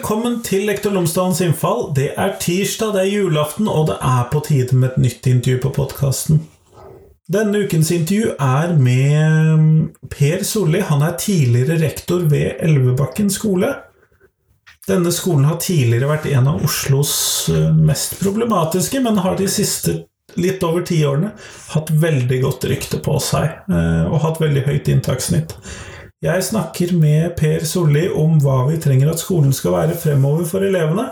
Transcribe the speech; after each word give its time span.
Velkommen 0.00 0.38
til 0.40 0.62
Lektor 0.64 0.94
Lomsdalens 0.96 1.42
innfall. 1.44 1.90
Det 1.92 2.06
er 2.16 2.30
tirsdag, 2.40 2.94
det 2.94 3.00
er 3.02 3.10
julaften, 3.18 3.66
og 3.68 3.90
det 3.90 3.98
er 4.00 4.22
på 4.32 4.40
tide 4.46 4.78
med 4.80 4.94
et 4.94 5.02
nytt 5.02 5.26
intervju 5.28 5.58
på 5.60 5.72
podkasten. 5.76 6.38
Denne 7.28 7.60
ukens 7.66 7.90
intervju 7.92 8.30
er 8.40 8.72
med 8.80 9.90
Per 10.08 10.46
Solli. 10.48 10.80
Han 10.88 11.04
er 11.04 11.18
tidligere 11.20 11.76
rektor 11.82 12.24
ved 12.32 12.62
Elvebakken 12.64 13.28
skole. 13.28 13.74
Denne 14.88 15.12
skolen 15.12 15.44
har 15.50 15.60
tidligere 15.60 16.08
vært 16.14 16.30
en 16.32 16.48
av 16.48 16.64
Oslos 16.64 17.12
eh, 17.52 17.68
mest 17.76 18.16
problematiske, 18.22 19.04
men 19.04 19.20
har 19.20 19.36
de 19.36 19.52
siste 19.52 19.98
litt 20.40 20.64
over 20.64 20.88
ti 20.88 21.02
årene 21.04 21.34
hatt 21.74 21.92
veldig 21.92 22.40
godt 22.46 22.70
rykte 22.72 23.04
på 23.04 23.20
seg, 23.20 23.52
eh, 23.68 24.04
og 24.08 24.22
hatt 24.24 24.40
veldig 24.40 24.64
høyt 24.64 24.94
inntakssnitt. 24.96 25.58
Jeg 26.22 26.44
snakker 26.44 26.90
med 27.00 27.30
Per 27.36 27.62
Solli 27.64 28.02
om 28.12 28.34
hva 28.44 28.66
vi 28.66 28.74
trenger 28.76 29.08
at 29.08 29.22
skolen 29.22 29.54
skal 29.56 29.72
være 29.72 29.94
fremover 29.96 30.44
for 30.44 30.60
elevene, 30.60 31.06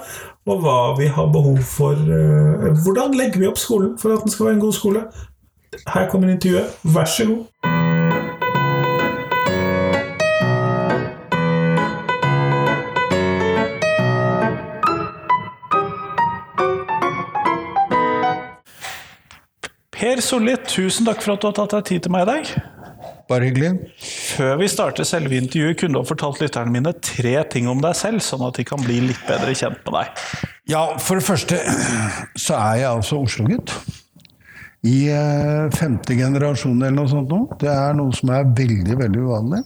og 0.45 0.61
hva 0.61 0.75
vi 0.99 1.07
har 1.09 1.31
behov 1.33 1.63
for 1.65 1.97
uh, 1.97 2.67
Hvordan 2.85 3.17
legger 3.17 3.41
vi 3.41 3.49
opp 3.49 3.57
skolen 3.57 3.95
for 3.97 4.13
at 4.13 4.27
den 4.27 4.35
skal 4.35 4.51
være 4.51 4.59
en 4.59 4.61
god 4.67 4.77
skole? 4.77 5.07
Her 5.95 6.11
kommer 6.13 6.29
intervjuet. 6.29 6.77
Vær 6.85 7.09
så 7.09 7.25
god. 7.25 7.45
Per 19.97 20.21
Solli, 20.21 20.61
tusen 20.69 21.09
takk 21.09 21.25
for 21.25 21.33
at 21.33 21.41
du 21.41 21.49
har 21.49 21.63
tatt 21.63 21.81
deg 21.81 21.95
tid 21.95 22.05
til 22.05 22.13
meg 22.13 22.29
i 22.29 22.35
dag. 22.37 22.78
Bare 23.29 23.45
hyggelig. 23.45 23.75
Før 24.01 24.55
vi 24.63 24.71
starter 24.73 25.05
selve 25.05 25.37
intervjuet, 25.37 25.77
kunne 25.77 25.99
du 25.99 26.01
ha 26.01 26.09
fortalt 26.09 26.41
lytterne 26.41 26.73
mine 26.73 26.95
tre 27.05 27.35
ting 27.53 27.69
om 27.69 27.83
deg 27.85 27.97
selv, 27.99 28.23
sånn 28.25 28.47
at 28.47 28.57
de 28.57 28.65
kan 28.65 28.81
bli 28.81 29.03
litt 29.11 29.21
bedre 29.29 29.53
kjent 29.53 29.83
med 29.85 29.99
deg? 29.99 30.23
Ja, 30.73 30.85
for 30.97 31.21
det 31.21 31.27
første 31.27 31.59
så 32.41 32.57
er 32.57 32.83
jeg 32.83 32.89
altså 32.89 33.21
Oslo-gutt. 33.21 33.75
I 34.89 35.11
eh, 35.11 35.67
femte 35.75 36.15
generasjon 36.17 36.79
eller 36.79 36.95
noe 36.95 37.11
sånt 37.11 37.33
nå. 37.33 37.43
Det 37.61 37.69
er 37.69 37.97
noe 37.99 38.15
som 38.17 38.31
er 38.33 38.47
veldig, 38.47 38.97
veldig 39.01 39.27
uvanlig. 39.27 39.61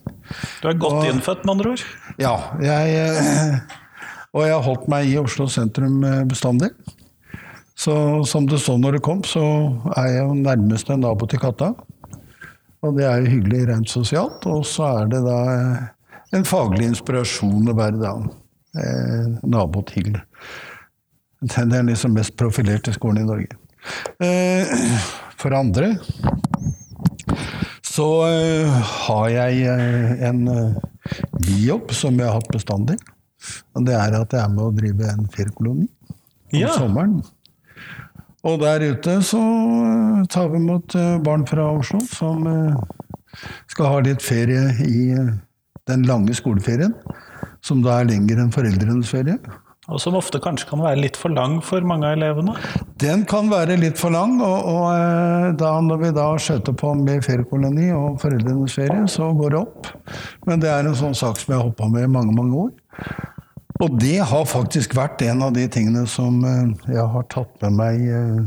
Du 0.63 0.67
er 0.71 0.79
godt 0.81 0.99
og, 1.03 1.07
innfødt, 1.13 1.45
med 1.45 1.55
andre 1.55 1.75
ord? 1.77 1.87
Ja. 2.19 2.35
Jeg, 2.65 2.97
eh, 2.97 3.79
og 4.33 4.47
jeg 4.49 4.57
har 4.57 4.67
holdt 4.67 4.91
meg 4.91 5.13
i 5.13 5.19
Oslo 5.21 5.47
sentrum 5.53 6.01
eh, 6.09 6.23
bestandig. 6.27 6.73
Så 7.79 7.95
som 8.29 8.47
det 8.49 8.59
så 8.65 8.75
når 8.81 8.99
det 8.99 9.05
kom, 9.05 9.23
så 9.27 9.45
er 9.95 10.09
jeg 10.17 10.25
jo 10.25 10.39
nærmeste 10.41 10.97
nabo 10.99 11.29
til 11.31 11.43
katta. 11.43 11.75
Og 12.83 12.97
det 12.99 13.07
er 13.07 13.23
jo 13.23 13.33
hyggelig 13.37 13.67
rent 13.71 13.91
sosialt. 13.93 14.47
Og 14.51 14.67
så 14.67 14.89
er 15.03 15.11
det 15.13 15.23
da 15.27 15.39
eh, 15.55 15.89
en 16.39 16.47
faglig 16.49 16.89
inspirasjon 16.91 17.71
å 17.71 17.79
være 17.79 18.03
da 18.03 18.13
eh, 18.83 19.33
nabo 19.47 19.85
til 19.89 20.15
den 21.43 21.73
er 21.75 21.83
liksom 21.89 22.15
mest 22.15 22.37
profilerte 22.39 22.93
skolen 22.95 23.25
i 23.25 23.27
Norge. 23.27 23.57
Eh, 24.23 24.69
for 25.41 25.55
andre 25.59 25.97
så 27.83 28.07
eh, 28.29 28.85
har 29.09 29.27
jeg 29.33 29.65
eh, 29.73 30.23
en 30.29 30.45
bijobb 31.43 31.91
som 31.97 32.17
jeg 32.19 32.29
har 32.29 32.39
hatt 32.39 32.53
bestandig. 32.55 32.97
Og 33.75 33.87
det 33.89 33.97
er 33.99 34.15
at 34.21 34.33
jeg 34.33 34.39
er 34.39 34.53
med 34.55 34.69
å 34.69 34.75
drive 34.77 35.11
en 35.11 35.27
feriekoloni 35.33 35.89
om 36.53 36.61
ja. 36.61 36.71
sommeren. 36.77 37.19
Og 38.43 38.59
der 38.59 38.83
ute 38.91 39.21
så 39.23 39.39
eh, 39.39 40.23
tar 40.33 40.51
vi 40.51 40.59
imot 40.59 40.97
eh, 40.99 41.19
barn 41.23 41.47
fra 41.47 41.69
Oslo 41.77 42.01
som 42.11 42.47
eh, 42.51 43.43
skal 43.71 43.91
ha 43.93 44.01
litt 44.03 44.23
ferie 44.25 44.73
i 44.83 45.13
den 45.89 46.07
lange 46.09 46.35
skoleferien. 46.35 46.95
Som 47.63 47.85
da 47.85 48.01
er 48.01 48.09
lengre 48.11 48.43
enn 48.43 48.51
foreldrenes 48.55 49.13
ferie. 49.15 49.39
Og 49.91 49.99
som 50.03 50.15
ofte 50.19 50.39
kanskje 50.43 50.69
kan 50.71 50.83
være 50.83 51.01
litt 51.03 51.19
for 51.19 51.31
lang 51.35 51.57
for 51.63 51.83
mange 51.87 52.07
av 52.07 52.17
elevene? 52.17 52.55
Den 53.03 53.25
kan 53.31 53.49
være 53.51 53.77
litt 53.79 53.99
for 53.99 54.15
lang, 54.15 54.37
og, 54.43 54.69
og 54.71 55.57
da, 55.59 55.73
når 55.83 56.01
vi 56.03 56.13
da 56.15 56.27
skjøter 56.43 56.75
på 56.79 56.93
med 56.99 57.23
feriekoloni 57.27 57.89
og 57.95 58.21
foreldrenes 58.23 58.79
ferie, 58.79 59.07
så 59.11 59.31
går 59.39 59.55
det 59.55 59.61
opp. 59.63 59.91
Men 60.47 60.63
det 60.63 60.71
er 60.71 60.87
en 60.87 60.99
sånn 60.99 61.19
sak 61.19 61.39
som 61.43 61.55
jeg 61.55 61.59
har 61.59 61.67
hoppa 61.67 61.91
med 61.91 62.07
i 62.07 62.13
mange, 62.15 62.35
mange 62.35 62.67
år. 62.67 63.33
Og 63.83 63.97
det 63.99 64.21
har 64.31 64.45
faktisk 64.47 64.95
vært 64.95 65.25
en 65.27 65.43
av 65.43 65.55
de 65.57 65.65
tingene 65.71 66.05
som 66.11 66.43
eh, 66.47 66.93
jeg 66.95 67.07
har 67.15 67.25
tatt 67.33 67.65
med 67.65 67.79
meg 67.81 68.05
eh, 68.15 68.43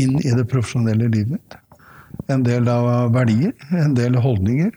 inn 0.00 0.16
i 0.18 0.32
det 0.34 0.48
profesjonelle 0.50 1.06
livet. 1.12 1.58
En 2.30 2.42
del 2.46 2.66
av 2.70 3.12
verdier, 3.14 3.52
en 3.70 3.94
del 3.94 4.18
holdninger. 4.18 4.72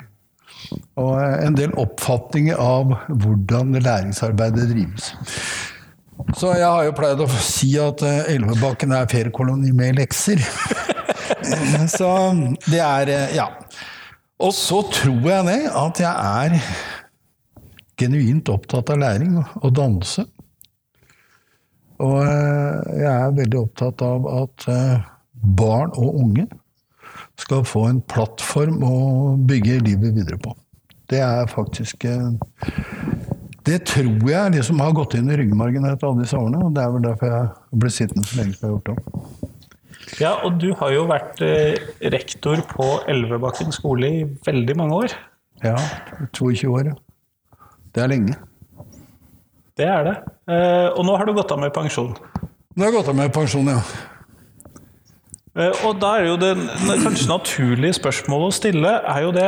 Og 1.01 1.15
eh, 1.17 1.33
en 1.47 1.57
del 1.57 1.73
oppfatninger 1.81 2.61
av 2.61 2.93
hvordan 3.07 3.73
læringsarbeidet 3.79 4.69
drives. 4.75 5.09
Så 6.37 6.53
jeg 6.57 6.67
har 6.67 6.85
jo 6.85 6.93
pleid 6.97 7.21
å 7.21 7.29
si 7.41 7.71
at 7.81 8.01
Elvebakken 8.05 8.93
er 8.93 9.09
feriekoloni 9.09 9.73
med 9.73 9.97
lekser. 9.97 10.41
Så 11.97 12.11
det 12.69 12.83
er 12.83 13.15
Ja. 13.33 13.49
Og 14.37 14.51
så 14.53 14.83
tror 14.93 15.23
jeg 15.25 15.45
det, 15.47 15.61
at 15.73 15.97
jeg 15.97 16.13
er 16.13 16.57
genuint 17.97 18.49
opptatt 18.53 18.91
av 18.93 19.01
læring 19.01 19.37
og 19.41 19.71
danse. 19.75 20.25
Og 22.03 22.19
eh, 22.21 22.97
jeg 23.01 23.09
er 23.09 23.35
veldig 23.39 23.59
opptatt 23.63 24.03
av 24.05 24.27
at 24.29 24.67
eh, 24.69 25.05
barn 25.57 25.93
og 25.97 26.19
unge 26.21 26.45
skal 27.41 27.63
få 27.65 27.87
en 27.89 28.01
plattform 28.09 28.83
å 28.85 28.97
bygge 29.49 29.79
livet 29.85 30.13
videre 30.17 30.37
på. 30.41 30.53
Det 31.09 31.21
er 31.23 31.49
faktisk 31.49 32.05
eh, 32.09 32.29
Det 33.67 33.79
tror 33.89 34.29
jeg 34.29 34.53
liksom 34.53 34.81
har 34.83 34.93
gått 34.97 35.17
inn 35.17 35.31
i 35.31 35.37
ryggmargen 35.39 35.89
etter 35.89 36.09
alle 36.09 36.23
disse 36.23 36.37
årene. 36.37 36.61
Og 36.67 36.75
det 36.75 36.83
er 36.83 36.93
vel 36.93 37.07
derfor 37.07 37.33
jeg 37.33 37.81
ble 37.81 37.91
sittende 37.91 38.29
så 38.29 38.39
lenge 38.39 38.55
som 38.55 38.61
jeg 38.61 38.69
har 38.69 38.77
gjort 38.77 38.91
det. 38.91 39.41
Ja, 40.21 40.29
og 40.47 40.61
du 40.61 40.69
har 40.79 40.93
jo 40.93 41.01
vært 41.09 41.41
rektor 42.13 42.61
på 42.69 42.85
Elvebakken 43.11 43.73
skole 43.75 44.07
i 44.07 44.21
veldig 44.45 44.77
mange 44.79 45.01
år. 45.01 45.17
Ja, 45.65 45.75
22 46.37 46.71
år. 46.71 46.93
ja. 46.93 46.95
Det 47.97 48.03
er 48.03 48.11
lenge. 48.11 48.35
Det 49.77 49.85
er 49.89 50.03
det. 50.05 50.13
Eh, 50.53 50.89
og 50.93 51.01
nå 51.05 51.15
har 51.17 51.25
du 51.25 51.33
gått 51.33 51.49
av 51.53 51.57
med 51.61 51.73
pensjon? 51.73 52.11
Nå 52.13 52.83
har 52.83 52.91
jeg 52.91 52.95
gått 52.99 53.09
av 53.09 53.17
med 53.17 53.31
pensjon, 53.33 53.71
ja. 53.73 53.79
Eh, 55.57 55.79
og 55.87 55.97
da 55.97 56.11
er 56.19 56.27
jo 56.29 56.35
det 56.37 56.51
kanskje 57.01 57.31
naturlige 57.31 57.97
spørsmålet 57.97 58.51
å 58.51 58.57
stille, 58.59 58.93
er 59.01 59.25
jo 59.25 59.33
det 59.33 59.47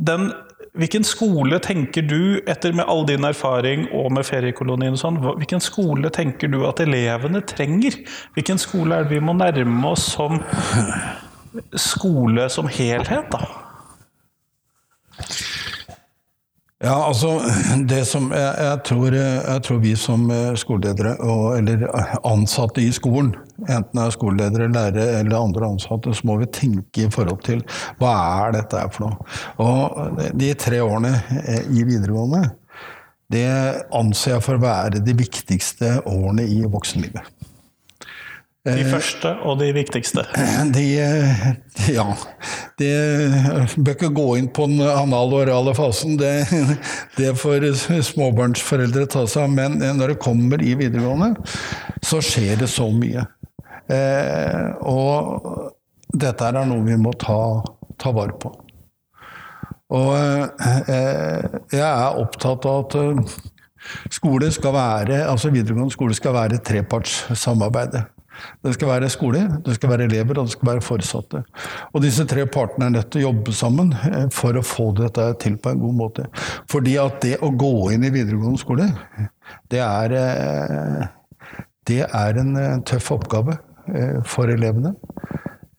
den, 0.00 0.30
Hvilken 0.72 1.04
skole 1.04 1.58
tenker 1.60 2.06
du, 2.08 2.40
etter 2.48 2.72
med 2.72 2.88
all 2.88 3.02
din 3.04 3.26
erfaring 3.28 3.82
og 3.92 4.06
med 4.16 4.24
feriekolonien 4.24 4.96
og 4.96 5.00
sånn, 5.02 5.18
hvilken 5.20 5.60
skole 5.60 6.08
tenker 6.16 6.48
du 6.48 6.62
at 6.64 6.80
elevene 6.80 7.42
trenger? 7.44 7.98
Hvilken 8.32 8.56
skole 8.56 8.96
er 8.96 9.04
det 9.04 9.12
vi 9.12 9.20
må 9.20 9.34
nærme 9.36 9.90
oss 9.90 10.06
som 10.14 10.40
skole 11.76 12.48
som 12.48 12.72
helhet, 12.72 13.28
da? 13.36 13.44
Ja, 16.82 16.96
altså 17.06 17.36
det 17.86 18.00
som 18.10 18.32
jeg, 18.34 18.54
jeg, 18.58 18.78
tror, 18.88 19.14
jeg 19.14 19.62
tror, 19.66 19.78
vi 19.84 19.92
som 19.98 20.24
eh, 20.34 20.48
skoleledere, 20.58 21.12
og, 21.22 21.44
eller 21.60 21.84
ansatte 22.26 22.82
i 22.82 22.88
skolen, 22.94 23.36
enten 23.68 24.00
det 24.00 24.06
er 24.08 24.16
skoleledere, 24.16 24.66
lærere 24.74 25.20
eller 25.20 25.38
andre 25.38 25.68
ansatte, 25.76 26.14
så 26.18 26.26
må 26.26 26.40
vi 26.40 26.50
tenke 26.50 27.04
i 27.04 27.12
forhold 27.12 27.38
til 27.46 27.62
hva 28.02 28.16
er 28.48 28.56
dette 28.58 28.82
for 28.96 29.06
noe. 29.06 29.30
Og 29.62 30.18
de 30.42 30.50
tre 30.58 30.82
årene 30.82 31.14
eh, 31.44 31.70
i 31.70 31.86
videregående, 31.86 32.42
det 33.32 33.46
anser 33.94 34.34
jeg 34.34 34.44
for 34.44 34.58
å 34.58 34.66
være 34.66 35.04
de 35.06 35.14
viktigste 35.16 36.00
årene 36.10 36.50
i 36.50 36.64
voksenlivet. 36.66 37.30
De 38.66 38.74
eh, 38.78 38.90
første 38.90 39.32
og 39.46 39.62
de 39.62 39.72
viktigste? 39.74 40.22
De, 40.76 40.84
ja. 41.90 42.04
De 42.80 42.88
bør 43.76 43.94
ikke 43.94 44.12
gå 44.16 44.26
inn 44.40 44.48
på 44.54 44.66
den 44.70 44.80
anale 44.86 45.42
orale 45.44 45.74
fasen. 45.76 46.16
Det, 46.20 46.32
det 47.18 47.34
får 47.40 47.68
småbarnsforeldre 48.12 49.06
ta 49.12 49.26
seg 49.28 49.46
av. 49.46 49.54
Men 49.58 49.78
når 49.98 50.14
det 50.14 50.22
kommer 50.24 50.62
i 50.64 50.74
videregående, 50.78 51.34
så 52.04 52.22
skjer 52.24 52.62
det 52.64 52.70
så 52.72 52.88
mye. 52.94 53.26
Eh, 53.92 54.68
og 54.88 55.72
dette 56.12 56.48
er 56.48 56.60
noe 56.68 56.84
vi 56.86 56.98
må 57.00 57.14
ta, 57.20 57.38
ta 58.00 58.12
vare 58.14 58.36
på. 58.40 58.52
Og 59.92 60.12
eh, 60.16 61.58
jeg 61.74 61.84
er 61.84 62.20
opptatt 62.22 62.68
av 62.68 62.86
at 62.86 63.36
skole 64.12 64.48
skal 64.54 64.74
være, 64.76 65.24
altså 65.28 65.52
videregående 65.52 65.92
skole 65.92 66.16
skal 66.16 66.36
være 66.36 66.62
trepartssamarbeidet. 66.64 68.06
Det 68.62 68.74
skal 68.76 68.90
være 68.90 69.10
skole, 69.12 69.42
det 69.64 69.76
skal 69.76 69.92
være 69.92 70.06
elever 70.08 70.38
og 70.38 70.48
det 70.48 70.54
skal 70.56 70.70
være 70.72 70.84
foresatte. 70.84 71.42
Og 71.92 72.04
disse 72.04 72.26
tre 72.28 72.46
partene 72.46 72.88
er 72.88 72.94
nødt 72.96 73.10
til 73.12 73.22
å 73.22 73.28
jobbe 73.28 73.54
sammen 73.56 73.92
eh, 74.08 74.28
for 74.34 74.58
å 74.58 74.64
få 74.66 74.90
dette 74.98 75.28
til 75.42 75.58
på 75.62 75.72
en 75.72 75.82
god 75.82 75.98
måte. 75.98 76.28
Fordi 76.70 76.96
at 77.02 77.20
det 77.24 77.36
å 77.42 77.52
gå 77.54 77.74
inn 77.94 78.06
i 78.06 78.12
videregående 78.14 78.62
skole, 78.62 78.88
det 79.72 79.82
er, 79.84 80.16
eh, 80.18 81.06
det 81.90 82.02
er 82.06 82.42
en 82.42 82.54
tøff 82.88 83.12
oppgave 83.18 83.58
eh, 83.92 84.20
for 84.28 84.52
elevene. 84.52 84.94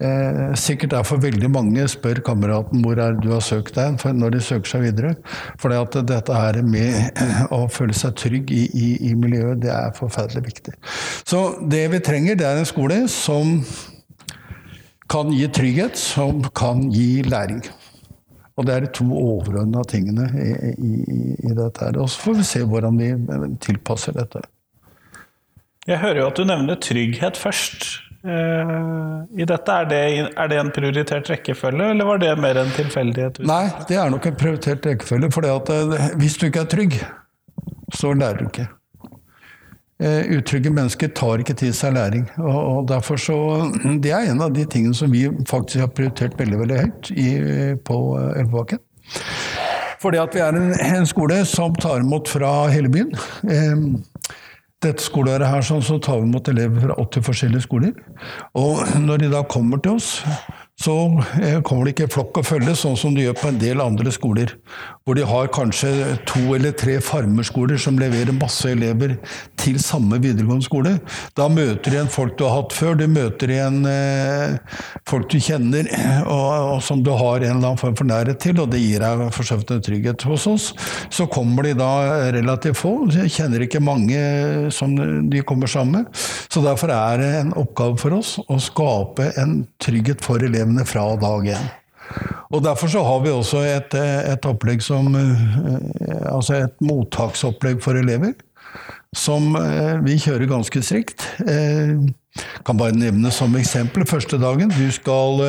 Eh, 0.02 0.54
sikkert 0.58 0.96
derfor 0.96 1.20
veldig 1.22 1.48
mange 1.54 1.84
spør 1.88 2.18
kameraten 2.26 2.82
hvor 2.82 2.98
er 2.98 3.14
du 3.14 3.28
har 3.30 3.44
søkt 3.46 3.76
deg 3.78 4.02
når 4.18 4.34
de 4.34 4.40
søker 4.42 4.72
seg 4.72 4.86
videre. 4.88 5.12
For 5.62 5.70
dette 5.70 6.34
her 6.34 6.62
med 6.66 7.22
å 7.54 7.68
føle 7.70 7.94
seg 7.94 8.16
trygg 8.18 8.52
i, 8.52 8.64
i, 8.74 8.88
i, 9.12 9.14
miljøet, 9.14 9.62
det 9.62 9.70
er 9.70 9.94
forferdelig 9.98 10.48
viktig. 10.48 10.74
Så 11.30 11.44
det 11.70 11.86
vi 11.94 12.02
trenger, 12.04 12.40
det 12.40 12.48
er 12.50 12.60
en 12.60 12.68
skole 12.68 13.04
som 13.12 13.60
kan 15.14 15.30
gi 15.36 15.46
trygghet, 15.54 16.00
som 16.00 16.42
kan 16.58 16.88
gi 16.92 17.22
læring. 17.28 17.62
Og 18.58 18.66
det 18.66 18.74
er 18.74 18.86
de 18.86 18.92
to 18.98 19.06
overordna 19.14 19.82
tingene 19.90 20.26
i, 20.34 20.94
i, 21.38 21.54
dette 21.54 21.86
her. 21.86 22.00
Og 22.02 22.10
så 22.10 22.28
får 22.28 22.40
vi 22.40 22.48
se 22.50 22.64
hvordan 22.66 22.98
vi 22.98 23.12
tilpasser 23.62 24.18
dette. 24.18 24.42
Jeg 25.86 26.00
hører 26.00 26.22
jo 26.22 26.28
at 26.32 26.40
du 26.40 26.46
nevner 26.48 26.82
trygghet 26.82 27.38
først. 27.38 27.88
Uh, 28.24 29.24
i 29.36 29.44
dette, 29.44 29.74
er 29.74 29.88
det, 29.90 29.98
er 30.40 30.48
det, 30.48 30.60
en 30.62 30.70
prioritert 30.72 31.28
rekkefølge, 31.28 31.90
eller 31.92 32.08
var 32.08 32.22
det 32.22 32.30
mer 32.40 32.56
en 32.62 32.72
tilfeldighet? 32.72 33.42
Nei, 33.44 33.66
det 33.90 33.98
er 34.00 34.14
nok 34.14 34.30
en 34.30 34.38
prioritert 34.40 34.86
rekkefølge. 34.88 35.30
For 35.36 35.44
uh, 35.44 36.06
hvis 36.22 36.38
du 36.40 36.48
ikke 36.48 36.64
er 36.64 36.70
trygg, 36.72 36.96
så 37.92 38.14
lærer 38.16 38.40
du 38.40 38.48
ikke. 38.48 38.70
Uh, 40.04 40.38
utrygge 40.38 40.72
mennesker 40.72 41.12
tar 41.20 41.44
ikke 41.44 41.58
til 41.60 41.76
seg 41.76 41.98
læring. 41.98 42.24
Og, 42.40 42.88
derfor 42.88 43.20
så 43.20 43.38
Det 44.04 44.16
er 44.16 44.32
en 44.32 44.42
av 44.42 44.56
de 44.56 44.64
tingene 44.72 44.96
som 44.96 45.12
vi 45.12 45.28
faktisk 45.50 45.84
har 45.84 45.92
prioritert 45.92 46.40
veldig 46.40 46.64
veldig 46.64 46.80
høyt 46.80 47.12
i, 47.12 47.28
på 47.84 48.00
Elvebakken. 48.40 48.80
Fordi 50.00 50.20
at 50.20 50.36
vi 50.36 50.40
er 50.44 50.56
en, 50.56 50.72
en, 50.72 51.06
skole 51.08 51.44
som 51.48 51.76
tar 51.76 52.00
imot 52.04 52.32
fra 52.32 52.70
hele 52.72 52.92
byen 52.92 54.00
dette 54.84 55.04
skoleåret 55.04 55.48
her 55.50 55.66
sånn, 55.66 55.84
så 55.86 56.00
tar 56.04 56.20
vi 56.22 56.30
imot 56.30 56.50
elever 56.52 56.84
fra 56.86 56.98
80 57.02 57.26
forskjellige 57.28 57.66
skoler. 57.66 57.96
Og 58.60 58.84
når 59.02 59.24
de 59.24 59.32
da 59.34 59.44
kommer 59.50 59.82
til 59.84 59.98
oss, 59.98 60.10
så 60.82 60.94
eh, 61.42 61.60
kommer 61.62 61.86
det 61.86 61.94
ikke 61.94 62.10
flokk 62.12 62.40
og 62.42 62.48
følge, 62.48 62.74
sånn 62.76 62.98
som 62.98 63.14
de 63.14 63.28
gjør 63.28 63.38
på 63.38 63.50
en 63.52 63.60
del 63.62 63.82
andre 63.84 64.12
skoler. 64.12 64.56
Hvor 65.06 65.16
de 65.16 65.26
har 65.28 65.52
kanskje 65.54 65.92
to 66.28 66.42
eller 66.56 66.74
tre 66.76 66.98
farmerskoler 67.04 67.78
som 67.80 68.00
leverer 68.00 68.34
masse 68.36 68.68
elever 68.72 69.14
til 69.60 69.78
samme 69.84 70.18
videregående 70.24 70.66
skole. 70.66 70.96
Da 71.38 71.46
møter 71.52 71.86
du 71.86 71.98
igjen 71.98 72.12
folk 72.12 72.36
du 72.40 72.46
har 72.48 72.58
hatt 72.58 72.74
før, 72.76 72.98
du 72.98 73.06
møter 73.12 73.54
igjen 73.54 73.86
eh, 73.88 74.58
folk 75.10 75.30
du 75.32 75.38
kjenner, 75.44 75.88
og, 76.24 76.50
og, 76.74 76.82
som 76.84 77.06
du 77.06 77.12
har 77.14 77.44
en 77.44 77.46
eller 77.52 77.60
annen 77.60 77.80
form 77.80 77.96
for 78.00 78.10
nærhet 78.10 78.42
til, 78.44 78.58
og 78.64 78.74
det 78.74 78.82
gir 78.82 79.06
deg 79.06 79.24
for 79.36 79.48
så 79.48 79.60
vidt 79.62 79.76
en 79.78 79.86
trygghet. 79.86 80.28
Hos 80.34 80.48
oss 80.50 80.68
så 81.14 81.30
kommer 81.32 81.68
de 81.68 81.76
da 81.78 81.92
relativt 82.34 82.82
få, 82.82 82.96
jeg 83.14 83.32
kjenner 83.32 83.68
ikke 83.68 83.84
mange 83.84 84.20
som 84.74 84.98
de 85.30 85.46
kommer 85.46 85.70
sammen 85.70 86.02
med. 86.02 86.24
Så 86.50 86.64
derfor 86.66 86.92
er 86.96 87.22
det 87.22 87.32
en 87.44 87.56
oppgave 87.62 88.00
for 88.02 88.18
oss 88.18 88.36
å 88.50 88.58
skape 88.62 89.30
en 89.40 89.62
trygghet 89.84 90.24
for 90.26 90.42
elevene 90.44 90.73
elevene 90.74 90.86
fra 90.86 91.16
dag 91.16 91.46
én. 91.46 91.70
Og 92.54 92.64
Derfor 92.64 92.88
så 92.88 93.04
har 93.04 93.22
vi 93.24 93.32
også 93.32 93.64
et, 93.66 93.94
et 93.94 94.46
opplegg 94.46 94.82
som 94.82 95.16
eh, 95.16 96.34
Altså 96.34 96.66
et 96.66 96.82
mottaksopplegg 96.82 97.82
for 97.82 97.94
elever. 97.96 98.34
Som 99.16 99.56
eh, 99.56 99.98
vi 100.04 100.18
kjører 100.18 100.50
ganske 100.50 100.82
strikt. 100.82 101.26
Eh, 101.48 101.98
kan 102.66 102.78
bare 102.78 102.96
nevne 102.96 103.32
som 103.32 103.56
eksempel 103.56 104.06
første 104.06 104.38
dagen. 104.38 104.70
Du 104.70 104.92
skal 104.92 105.42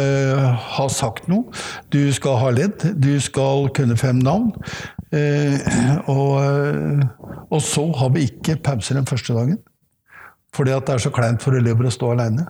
ha 0.76 0.88
sagt 0.88 1.28
noe. 1.28 1.44
Du 1.92 2.12
skal 2.12 2.36
ha 2.40 2.50
ledd. 2.50 2.84
Du 3.00 3.20
skal 3.20 3.70
kunne 3.72 3.96
fem 3.96 4.20
navn. 4.20 4.52
Og, 6.10 6.34
og 7.48 7.62
så 7.62 7.86
har 7.96 8.10
vi 8.12 8.26
ikke 8.28 8.58
pauser 8.60 8.98
den 8.98 9.08
første 9.08 9.32
dagen. 9.32 9.62
Fordi 10.54 10.74
at 10.76 10.84
det 10.84 10.98
er 10.98 11.06
så 11.06 11.14
kleint 11.14 11.40
for 11.40 11.56
elever 11.56 11.88
å 11.88 11.94
stå 11.94 12.12
aleine. 12.12 12.44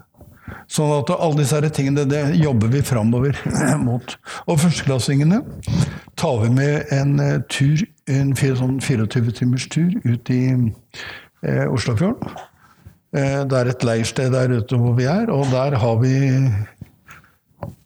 Sånn 0.70 0.92
at 0.96 1.12
alle 1.14 1.40
disse 1.40 1.60
tingene 1.74 2.06
det 2.08 2.22
jobber 2.40 2.72
vi 2.72 2.82
framover 2.84 3.38
mot. 3.86 4.16
Og 4.48 4.60
førsteklassingene 4.64 5.42
tar 6.20 6.40
vi 6.44 6.50
med 6.54 6.92
en 6.94 7.14
eh, 7.22 7.38
tur, 7.52 7.84
en 8.10 8.34
24-timers 8.36 9.68
tur 9.72 9.94
ut 10.04 10.32
i 10.32 10.42
eh, 10.52 11.64
Oslofjorden. 11.68 12.36
Eh, 13.14 13.40
det 13.46 13.58
er 13.60 13.70
et 13.70 13.86
leirsted 13.86 14.32
der 14.34 14.56
ute 14.58 14.78
hvor 14.80 14.96
vi 14.98 15.06
er, 15.10 15.30
og 15.30 15.46
der 15.52 15.78
har 15.80 15.98
vi 16.02 16.14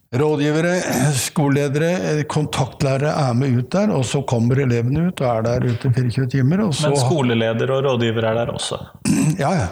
Rådgivere, 0.09 0.71
skoleledere, 1.13 2.23
kontaktlærere 2.33 3.11
er 3.29 3.35
med 3.37 3.59
ut 3.59 3.67
der, 3.75 3.91
og 3.93 4.07
så 4.09 4.23
kommer 4.25 4.57
elevene 4.63 5.11
ut 5.11 5.21
og 5.21 5.27
er 5.29 5.43
der 5.45 5.67
ute 5.69 5.91
24 5.93 6.29
timer. 6.33 6.63
Men 6.65 6.97
skoleleder 6.97 7.73
og 7.75 7.83
rådgiver 7.85 8.25
er 8.31 8.39
der 8.41 8.53
også? 8.55 8.79
Ja, 9.43 9.51
ja. 9.53 9.67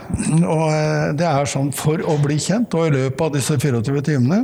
Og 0.44 0.66
eh, 0.68 1.14
det 1.16 1.24
er 1.26 1.48
sånn 1.48 1.72
for 1.74 2.04
å 2.04 2.18
bli 2.20 2.36
kjent. 2.36 2.76
Og 2.76 2.90
i 2.90 2.92
løpet 2.98 3.24
av 3.24 3.32
disse 3.38 3.56
24 3.56 4.02
timene 4.10 4.42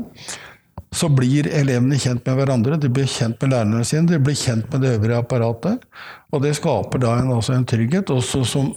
så 0.97 1.11
blir 1.12 1.50
elevene 1.53 1.99
kjent 2.00 2.25
med 2.25 2.41
hverandre, 2.41 2.79
de 2.81 2.89
blir 2.93 3.09
kjent 3.09 3.37
med 3.44 3.53
lærerne 3.53 3.85
sine, 3.89 4.09
de 4.09 4.21
blir 4.21 4.37
kjent 4.37 4.73
med 4.73 4.85
det 4.85 4.94
øvrige 4.97 5.21
apparatet. 5.21 5.85
Og 6.33 6.43
det 6.44 6.55
skaper 6.56 7.05
da 7.05 7.19
en, 7.21 7.35
altså 7.37 7.53
en 7.56 7.69
trygghet, 7.69 8.12
også 8.12 8.43
som 8.49 8.73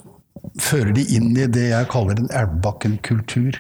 fører 0.62 0.92
de 0.96 1.08
inn 1.16 1.32
i 1.32 1.48
det 1.48 1.70
jeg 1.72 1.90
kaller 1.92 2.20
en 2.20 2.32
Elvebakken-kultur. 2.44 3.60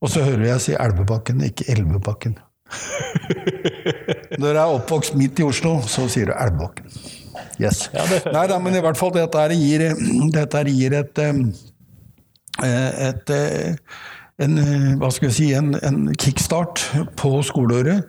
Og 0.00 0.08
så 0.08 0.24
hører 0.24 0.46
jeg 0.54 0.64
si 0.64 0.76
Elvebakken, 0.80 1.42
ikke 1.44 1.66
Elvebakken. 1.72 2.38
Når 4.40 4.48
jeg 4.48 4.60
er 4.62 4.76
oppvokst 4.76 5.16
midt 5.18 5.40
i 5.42 5.44
Oslo, 5.44 5.80
så 5.84 6.06
sier 6.08 6.30
du 6.30 6.36
Elvebakken. 6.36 6.86
Yes. 7.60 7.88
Ja, 7.92 8.06
Nei 8.32 8.46
da, 8.48 8.56
men 8.62 8.76
i 8.76 8.80
hvert 8.82 8.98
fall 8.98 9.12
dette 9.12 9.42
gir, 9.52 9.84
dette 10.32 10.62
gir 10.70 10.96
et, 10.96 11.20
et, 12.64 13.32
en, 14.40 14.62
hva 15.02 15.10
skal 15.12 15.28
vi 15.28 15.34
si, 15.36 15.50
en, 15.56 15.74
en 15.84 16.00
kickstart 16.16 16.86
på 17.20 17.34
skoleåret. 17.46 18.08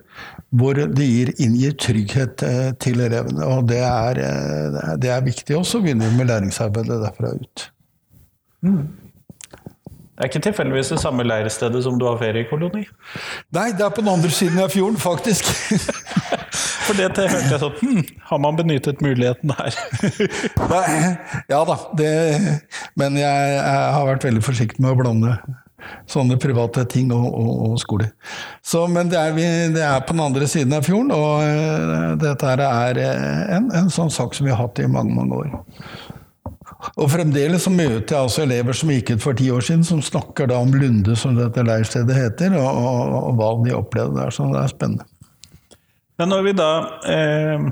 Hvor 0.55 0.75
det 0.75 1.05
gir, 1.07 1.29
inngir 1.39 1.77
trygghet 1.79 2.41
eh, 2.43 2.71
til 2.83 2.99
elevene. 2.99 3.45
Og 3.47 3.69
det 3.69 3.79
er, 3.87 4.19
det 4.99 5.11
er 5.11 5.23
viktig 5.23 5.55
også 5.55 5.79
å 5.79 5.85
begynne 5.85 6.09
med 6.17 6.27
læringsarbeidet 6.27 6.97
derfra 7.05 7.31
ut. 7.39 7.63
Mm. 8.67 8.81
Det 10.21 10.27
er 10.27 10.29
ikke 10.35 10.39
tilfeldigvis 10.45 10.89
det 10.91 10.99
samme 11.01 11.23
leirstedet 11.25 11.79
som 11.81 11.95
du 11.97 12.03
har 12.05 12.19
feriekoloni? 12.21 12.83
Nei, 13.57 13.71
det 13.73 13.81
er 13.81 13.89
på 13.89 14.03
den 14.03 14.11
andre 14.11 14.29
siden 14.29 14.59
av 14.61 14.69
fjorden, 14.69 14.99
faktisk. 15.01 15.49
For 16.85 16.93
det 16.93 17.07
hørte 17.07 17.23
jeg 17.25 17.57
sånn 17.63 17.79
hm, 17.79 18.03
Har 18.29 18.41
man 18.43 18.59
benyttet 18.59 19.01
muligheten 19.01 19.49
her? 19.57 19.79
ja 21.53 21.63
da, 21.65 21.79
det, 21.97 22.11
men 23.01 23.17
jeg, 23.17 23.49
jeg, 23.55 23.81
har 23.95 24.05
vært 24.11 24.29
veldig 24.29 24.45
forsiktig 24.45 24.85
med 24.85 24.93
å 24.93 25.01
blande 25.01 25.33
sånne 26.05 26.37
private 26.37 26.85
ting 26.93 27.09
og, 27.17 27.25
og, 27.25 27.51
og 27.71 27.81
skole. 27.81 28.11
Så, 28.61 28.85
men 28.93 29.09
det 29.09 29.17
er, 29.17 29.33
vi, 29.33 29.49
det 29.73 29.81
er, 29.87 30.05
på 30.05 30.13
den 30.13 30.25
andre 30.27 30.45
siden 30.53 30.77
av 30.77 30.85
fjorden, 30.85 31.09
og 31.17 31.41
uh, 31.41 32.13
dette 32.21 32.53
er 32.61 33.01
en, 33.57 33.71
en 33.73 33.89
sånn 33.89 34.13
sak 34.13 34.37
som 34.37 34.45
vi 34.45 34.53
har 34.53 34.61
hatt 34.61 34.85
i 34.85 34.85
mange, 34.85 35.17
mange 35.17 35.41
år. 35.41 35.55
Og 37.01 37.09
fremdeles 37.09 37.63
så 37.65 37.71
møter 37.73 38.13
jeg 38.13 38.21
altså 38.21 38.43
elever 38.43 38.77
som 38.77 38.91
gikk 38.93 39.15
ut 39.15 39.23
for 39.23 39.37
ti 39.37 39.47
år 39.53 39.63
siden, 39.65 39.85
som 39.87 40.03
snakker 40.05 40.51
da 40.51 40.59
om 40.61 40.73
Lunde, 40.75 41.15
som 41.17 41.33
dette 41.37 41.63
leirstedet 41.65 42.17
heter, 42.17 42.53
og, 42.59 42.69
og, 42.69 43.15
og, 43.17 43.31
hva 43.39 43.49
de 43.65 43.73
opplevde 43.73 44.19
der. 44.19 44.35
Så 44.35 44.45
det 44.51 44.61
er 44.61 44.73
spennende. 44.75 45.07
Men 46.21 46.29
når 46.29 46.43
vi 46.45 46.53
da 46.53 46.71
eh, 47.09 47.63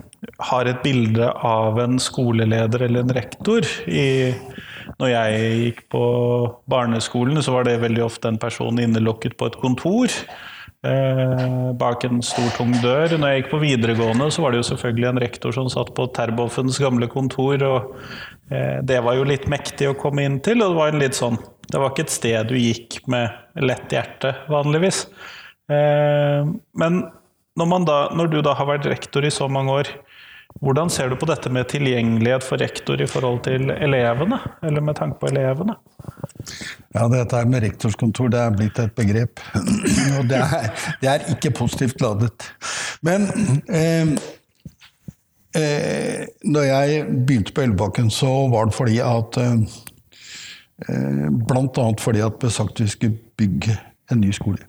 har 0.50 0.70
et 0.72 0.82
bilde 0.82 1.28
av 1.46 1.78
en 1.84 2.00
skoleleder 2.02 2.88
eller 2.88 3.06
en 3.06 3.14
rektor 3.14 3.68
i 3.86 4.34
når 5.00 5.12
jeg 5.12 5.50
gikk 5.64 5.84
på 5.94 6.06
barneskolen, 6.72 7.38
så 7.46 7.54
var 7.54 7.68
det 7.68 7.78
veldig 7.84 8.02
ofte 8.08 8.32
en 8.32 8.40
person 8.42 8.82
innelukket 8.82 9.38
på 9.38 9.52
et 9.52 9.60
kontor. 9.62 10.16
Eh, 10.80 11.72
bak 11.76 12.06
en 12.08 12.22
stor, 12.24 12.50
tung 12.56 12.72
dør. 12.80 13.18
Når 13.20 13.32
jeg 13.32 13.42
gikk 13.42 13.52
på 13.52 13.62
videregående, 13.64 14.30
så 14.32 14.44
var 14.44 14.54
det 14.56 14.62
jo 14.62 14.70
selvfølgelig 14.72 15.10
en 15.10 15.22
rektor 15.22 15.56
som 15.56 15.68
satt 15.72 15.94
på 15.96 16.08
Terboffens 16.16 16.80
gamle 16.80 17.10
kontor 17.12 17.64
og 17.68 17.94
det 18.50 18.98
var 19.06 19.13
jo 19.13 19.27
litt 19.29 19.46
mektig 19.51 19.91
å 19.91 19.98
komme 20.00 20.24
inn 20.25 20.39
til, 20.41 20.63
og 20.65 20.72
det 20.72 20.79
var, 20.79 20.96
litt 20.98 21.18
sånn, 21.18 21.38
det 21.70 21.77
var 21.77 21.91
ikke 21.94 22.08
et 22.08 22.13
sted 22.13 22.50
du 22.50 22.56
gikk 22.58 23.01
med 23.12 23.62
lett 23.62 23.94
hjerte, 23.94 24.34
vanligvis. 24.50 25.03
Eh, 25.70 26.46
men 26.74 27.01
når, 27.60 27.79
da, 27.86 27.98
når, 28.15 28.32
du 28.32 28.39
da 28.46 28.56
har 28.58 28.70
vært 28.70 28.88
rektor 28.89 29.25
i 29.25 29.34
så 29.34 29.50
mange 29.51 29.75
år, 29.82 29.91
hvordan 30.65 30.89
ser 30.89 31.12
du 31.12 31.15
på 31.20 31.27
dette 31.29 31.51
med 31.53 31.68
tilgjengelighet 31.70 32.44
for 32.44 32.62
rektor 32.62 33.01
i 33.01 33.08
forhold 33.08 33.44
til 33.46 33.70
elevene? 33.75 34.39
Eller 34.65 34.82
med 34.82 34.98
tanke 34.98 35.20
på 35.22 35.29
elevene? 35.29 35.75
Ja, 36.96 37.06
dette 37.12 37.44
med 37.46 37.62
rektorskontor 37.68 38.32
det 38.34 38.41
er 38.41 38.56
blitt 38.58 38.82
et 38.82 38.96
begrep. 38.98 39.44
Og 40.18 40.25
det 40.32 40.41
er, 40.41 40.72
det 41.03 41.12
er 41.12 41.27
ikke 41.36 41.53
positivt 41.62 42.01
ladet. 42.01 42.50
Men 43.06 43.29
eh, 43.70 44.15
Eh, 45.58 46.27
når 46.46 46.68
jeg 46.68 47.06
begynte 47.25 47.53
på 47.56 47.63
Elvebakken, 47.65 48.12
så 48.13 48.29
var 48.51 48.70
det 48.70 48.77
fordi 48.77 49.00
at 49.01 49.39
eh, 49.41 49.56
eh 50.86 51.29
Blant 51.50 51.77
annet 51.77 52.01
fordi 52.01 52.22
at 52.22 52.38
ble 52.39 52.51
sagt 52.53 52.79
vi 52.79 52.88
skulle 52.88 53.18
bygge 53.38 53.77
en 54.12 54.22
ny 54.22 54.32
skole. 54.32 54.62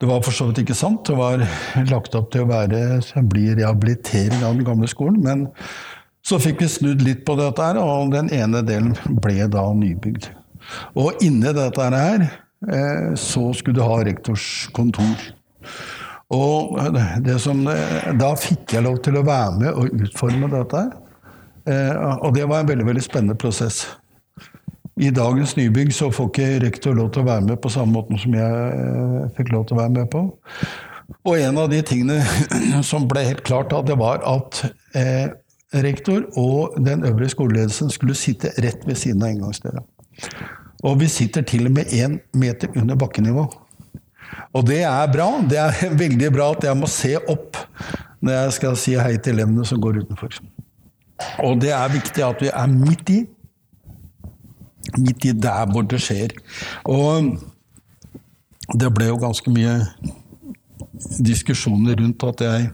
Det 0.00 0.08
var 0.08 0.20
for 0.22 0.34
så 0.34 0.48
vidt 0.48 0.58
ikke 0.64 0.76
sant. 0.76 1.06
Det 1.06 1.16
var 1.16 1.40
lagt 1.88 2.14
opp 2.14 2.32
til 2.32 2.44
å 2.44 2.50
være, 2.50 3.00
bli 3.22 3.54
rehabilitering 3.54 4.42
av 4.44 4.56
den 4.58 4.66
gamle 4.66 4.88
skolen. 4.88 5.22
Men 5.22 5.46
så 6.26 6.40
fikk 6.42 6.60
vi 6.60 6.68
snudd 6.68 7.04
litt 7.06 7.24
på 7.24 7.36
dette, 7.38 7.62
her, 7.62 7.78
og 7.80 8.12
den 8.12 8.28
ene 8.34 8.60
delen 8.66 8.92
ble 9.22 9.46
da 9.48 9.70
nybygd. 9.72 10.28
Og 10.98 11.22
inni 11.24 11.52
dette 11.54 11.88
her 11.94 12.26
eh, 12.26 13.14
så 13.14 13.52
skulle 13.54 13.78
du 13.78 13.86
ha 13.86 14.00
rektors 14.04 14.66
kontor. 14.76 15.14
Og 16.34 16.78
det 17.22 17.36
som, 17.38 17.60
da 18.18 18.32
fikk 18.40 18.74
jeg 18.74 18.82
lov 18.82 18.98
til 19.04 19.20
å 19.20 19.26
være 19.26 19.60
med 19.60 19.76
og 19.78 20.00
utforme 20.02 20.48
dette. 20.50 20.80
Og 21.66 22.34
det 22.34 22.48
var 22.50 22.64
en 22.64 22.70
veldig, 22.72 22.86
veldig 22.88 23.04
spennende 23.04 23.38
prosess. 23.38 23.84
I 24.96 25.10
dagens 25.12 25.56
nybygg 25.58 25.92
så 25.94 26.08
får 26.10 26.30
ikke 26.30 26.48
rektor 26.64 26.94
lov 26.96 27.12
til 27.12 27.22
å 27.22 27.28
være 27.28 27.44
med 27.50 27.58
på 27.62 27.70
samme 27.70 27.98
måte 27.98 28.16
som 28.18 28.34
jeg 28.34 29.30
fikk 29.36 29.52
lov 29.52 29.66
til 29.68 29.76
å 29.76 29.80
være 29.82 29.94
med 30.00 30.10
på. 30.10 30.22
Og 31.26 31.38
en 31.38 31.58
av 31.60 31.68
de 31.70 31.82
tingene 31.86 32.22
som 32.90 33.06
ble 33.10 33.26
helt 33.26 33.44
klart 33.46 33.70
da, 33.74 33.82
det 33.84 33.98
var 34.00 34.24
at 34.26 34.62
eh, 34.96 35.28
rektor 35.84 36.24
og 36.40 36.78
den 36.80 37.04
øvrige 37.04 37.34
skoleledelsen 37.34 37.92
skulle 37.92 38.16
sitte 38.16 38.54
rett 38.64 38.86
ved 38.88 38.98
siden 38.98 39.22
av 39.22 39.34
inngangsdøra. 39.34 39.84
Og 40.86 41.00
vi 41.00 41.10
sitter 41.10 41.44
til 41.46 41.68
og 41.68 41.76
med 41.76 41.92
én 41.92 42.18
meter 42.32 42.72
under 42.76 42.96
bakkenivå. 42.96 43.46
Og 44.56 44.66
det 44.66 44.82
er 44.88 45.12
bra. 45.12 45.28
Det 45.50 45.58
er 45.60 45.96
veldig 46.04 46.32
bra 46.34 46.50
at 46.56 46.68
jeg 46.68 46.78
må 46.78 46.90
se 46.90 47.14
opp 47.18 47.58
når 48.24 48.38
jeg 48.38 48.54
skal 48.58 48.78
si 48.80 48.96
hei 48.98 49.16
til 49.22 49.36
elevene 49.36 49.66
som 49.68 49.80
går 49.82 50.02
utenfor. 50.04 50.38
Og 51.44 51.60
det 51.60 51.72
er 51.72 51.92
viktig 51.92 52.24
at 52.24 52.42
vi 52.42 52.52
er 52.52 52.72
midt 52.72 53.12
i. 53.12 53.20
Midt 54.96 55.28
i 55.28 55.34
der 55.36 55.68
hvor 55.72 55.86
det 55.88 56.00
skjer. 56.02 56.34
Og 56.84 57.36
det 58.74 58.90
ble 58.94 59.10
jo 59.12 59.20
ganske 59.22 59.52
mye 59.52 59.78
diskusjoner 61.22 61.98
rundt 62.00 62.24
at 62.26 62.42
jeg 62.42 62.68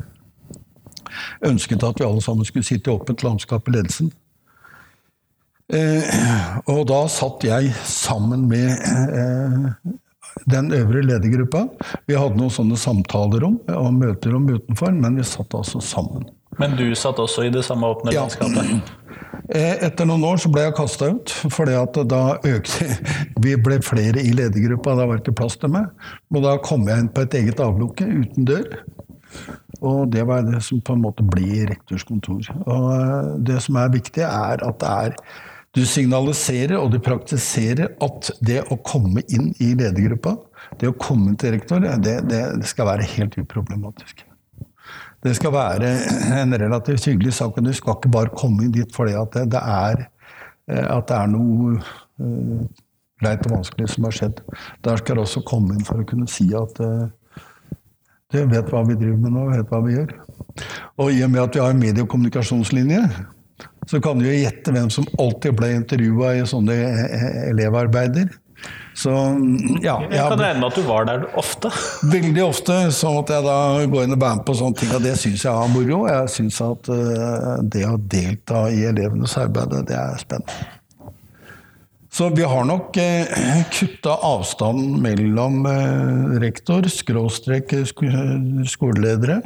ønsket 1.44 1.84
at 1.84 2.00
vi 2.00 2.06
alle 2.06 2.22
sammen 2.24 2.46
skulle 2.48 2.66
sitte 2.66 2.90
i 2.90 2.94
åpent 2.94 3.24
landskap 3.26 3.68
i 3.68 3.74
ledelsen. 3.76 4.12
Eh, 5.72 6.58
og 6.68 6.86
da 6.90 7.04
satt 7.08 7.44
jeg 7.46 7.72
sammen 7.88 8.46
med 8.50 8.72
eh, 8.72 9.68
den 10.50 10.72
øvre 10.74 11.02
ledergruppa. 11.06 11.66
Vi 12.08 12.16
hadde 12.18 12.38
noen 12.40 12.52
sånne 12.52 12.78
samtalerom 12.80 13.58
og 13.72 13.90
møterom 13.96 14.48
utenfor, 14.50 14.94
men 14.96 15.18
vi 15.20 15.26
satt 15.26 15.54
altså 15.58 15.82
sammen. 15.84 16.28
Men 16.60 16.76
du 16.76 16.84
satt 16.98 17.20
også 17.20 17.46
i 17.46 17.52
det 17.52 17.64
samme 17.64 17.88
åpne 17.94 18.12
ja. 18.12 18.26
landskapet? 18.26 18.92
Eh, 19.52 19.84
etter 19.86 20.06
noen 20.08 20.24
år 20.28 20.40
så 20.40 20.50
ble 20.52 20.66
jeg 20.66 20.74
kasta 20.76 21.08
ut, 21.14 21.32
fordi 21.52 21.76
at 21.76 21.96
da 22.08 22.22
økte 22.46 22.88
Vi 23.44 23.54
ble 23.60 23.80
flere 23.84 24.22
i 24.22 24.34
ledergruppa, 24.36 24.94
da 24.96 25.06
var 25.08 25.18
det 25.18 25.26
ikke 25.26 25.40
plass 25.42 25.56
til 25.60 25.72
meg. 25.74 25.88
Og 26.32 26.44
da 26.44 26.56
kom 26.64 26.84
jeg 26.88 27.04
inn 27.04 27.12
på 27.12 27.24
et 27.24 27.38
eget 27.40 27.62
avlukke 27.62 28.06
uten 28.06 28.48
dør. 28.48 28.68
Og 29.82 30.12
det 30.14 30.22
var 30.28 30.44
det 30.46 30.60
som 30.62 30.80
på 30.84 30.94
en 30.94 31.02
måte 31.02 31.24
blir 31.26 31.66
rektors 31.72 32.04
kontor. 32.06 32.44
Og 32.66 32.86
eh, 32.94 33.32
det 33.48 33.58
som 33.64 33.80
er 33.80 33.94
viktig, 33.96 34.24
er 34.28 34.62
at 34.62 34.78
det 34.82 34.92
er 34.92 35.16
du 35.72 35.84
signaliserer 35.88 36.76
og 36.76 36.90
du 36.92 36.98
praktiserer 37.00 37.94
at 38.04 38.28
det 38.44 38.60
å 38.68 38.76
komme 38.84 39.24
inn 39.32 39.52
i 39.56 39.72
ledergruppa, 39.72 40.36
det 40.80 40.90
å 40.90 40.98
komme 40.98 41.32
til 41.40 41.54
rektor, 41.56 41.80
det, 41.80 42.18
det, 42.28 42.42
det 42.60 42.68
skal 42.68 42.90
være 42.90 43.08
helt 43.14 43.38
uproblematisk. 43.40 44.26
Det 45.22 45.32
skal 45.38 45.54
være 45.54 45.90
en 46.34 46.54
relativt 46.58 47.06
hyggelig 47.06 47.36
sak, 47.38 47.56
og 47.56 47.66
du 47.66 47.72
skal 47.76 47.96
ikke 47.96 48.12
bare 48.12 48.34
komme 48.36 48.66
inn 48.66 48.74
dit 48.74 48.90
fordi 48.92 49.14
at 49.16 49.36
det, 49.36 49.44
det 49.54 49.62
er, 49.62 50.06
eh, 50.68 50.86
at 50.90 51.06
det 51.08 51.18
er 51.18 51.30
noe 51.30 51.76
uh, 51.78 52.64
leit 53.22 53.46
og 53.46 53.54
vanskelig 53.54 53.92
som 53.92 54.08
har 54.08 54.16
skjedd. 54.18 54.42
Der 54.82 54.98
skal 54.98 55.16
du 55.16 55.22
også 55.22 55.44
komme 55.46 55.76
inn 55.76 55.86
for 55.86 56.02
å 56.02 56.08
kunne 56.08 56.26
si 56.30 56.48
at 56.58 56.82
uh, 56.82 57.06
du 58.32 58.40
vet 58.50 58.72
hva 58.72 58.82
vi 58.88 58.98
driver 58.98 59.22
med 59.22 59.36
nå, 59.36 59.46
vet 59.52 59.70
hva 59.70 59.80
vi 59.86 59.94
gjør. 59.94 60.16
Og 61.00 61.14
i 61.14 61.22
og 61.22 61.30
med 61.30 61.44
at 61.44 61.54
vi 61.54 61.62
har 61.62 61.72
en 61.72 61.80
medie- 61.80 62.02
og 62.02 62.10
kommunikasjonslinje, 62.10 63.04
så 63.90 64.00
kan 64.02 64.20
du 64.20 64.28
jo 64.28 64.34
gjette 64.36 64.74
hvem 64.74 64.90
som 64.92 65.06
alltid 65.18 65.56
ble 65.58 65.72
intervjua 65.80 66.36
i 66.38 66.46
sånne 66.48 66.76
elevarbeider. 67.50 68.30
Så, 68.94 69.10
ja, 69.80 69.96
jeg 70.12 70.20
kan 70.20 70.38
regne 70.38 70.60
med 70.60 70.68
at 70.68 70.76
du 70.76 70.84
var 70.84 71.06
der 71.08 71.24
ofte? 71.40 71.70
Veldig 72.12 72.44
ofte. 72.44 72.76
Så 72.94 73.10
måtte 73.14 73.38
jeg 73.38 73.46
da 73.46 73.56
gå 73.88 74.04
inn 74.04 74.14
og 74.14 74.20
være 74.20 74.38
med 74.38 74.44
på 74.46 74.56
sånne 74.58 74.78
ting, 74.78 74.92
og 74.94 75.02
det 75.04 75.16
syns 75.20 75.46
jeg 75.46 75.50
er 75.52 75.72
moro. 75.72 76.02
Jeg 76.10 76.28
syns 76.34 76.60
at 76.64 76.92
uh, 76.92 77.56
det 77.64 77.86
å 77.88 77.96
delta 77.96 78.66
i 78.70 78.84
elevenes 78.90 79.34
arbeid, 79.40 79.74
det 79.88 79.96
er 79.98 80.20
spennende. 80.20 80.70
Så 82.12 82.28
vi 82.36 82.44
har 82.44 82.66
nok 82.68 82.96
eh, 83.00 83.62
kutta 83.72 84.18
avstanden 84.28 84.98
mellom 85.00 85.62
eh, 85.64 86.34
rektor, 86.42 86.84
skråstrek 86.84 87.72
skoleledere 87.88 89.38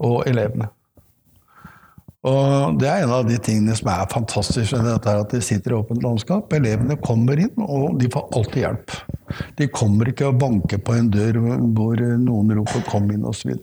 og 0.00 0.22
elevene. 0.30 0.70
Og 2.26 2.78
Det 2.80 2.88
er 2.90 3.04
en 3.04 3.12
av 3.14 3.28
de 3.28 3.36
tingene 3.38 3.76
som 3.78 3.92
er 3.92 4.08
fantastisk 4.10 4.74
med 4.74 4.88
dette, 4.90 5.14
at 5.22 5.30
de 5.30 5.40
sitter 5.44 5.70
i 5.70 5.78
åpent 5.78 6.02
landskap. 6.02 6.52
Elevene 6.52 6.98
kommer 6.98 7.38
inn, 7.38 7.54
og 7.62 8.00
de 8.00 8.10
får 8.10 8.26
alltid 8.34 8.62
hjelp. 8.64 8.96
De 9.60 9.68
kommer 9.70 10.10
ikke 10.10 10.26
og 10.32 10.40
banker 10.40 10.82
på 10.82 10.96
en 10.98 11.10
dør 11.14 11.38
hvor 11.76 12.02
noen 12.18 12.54
roper 12.58 12.82
'kom 12.88 13.10
inn' 13.14 13.28
osv. 13.28 13.54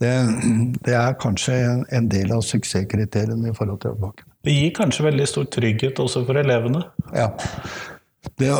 Det, 0.00 0.12
det 0.86 0.94
er 0.94 1.18
kanskje 1.20 1.54
en, 1.66 1.84
en 1.90 2.08
del 2.08 2.32
av 2.32 2.42
suksesskriteriene 2.46 3.50
i 3.50 3.56
forhold 3.56 3.80
til 3.82 3.96
Ølbakken. 3.96 4.26
Det 4.42 4.54
gir 4.54 4.72
kanskje 4.74 5.06
veldig 5.06 5.26
stor 5.28 5.44
trygghet 5.44 6.00
også 6.02 6.24
for 6.26 6.38
elevene? 6.38 6.82
Ja. 7.14 7.28
Det, 8.38 8.50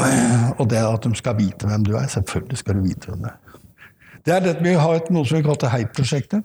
og 0.59 0.69
det 0.71 0.79
at 0.83 1.07
de 1.07 1.15
skal 1.19 1.39
vite 1.39 1.67
hvem 1.71 1.87
du 1.87 1.95
er. 1.97 2.07
Selvfølgelig 2.11 2.59
skal 2.59 2.79
du 2.79 2.85
vite 2.87 3.11
hvem 3.11 3.25
du 3.25 3.31
er. 3.31 3.39
Det 4.23 4.35
er 4.37 4.45
det 4.45 4.55
vi 4.63 4.75
har 4.79 4.95
et, 4.97 5.11
noe 5.11 5.27
som 5.27 5.41
vi 5.41 5.45
kalte 5.47 5.71
HEI-prosjektet. 5.73 6.45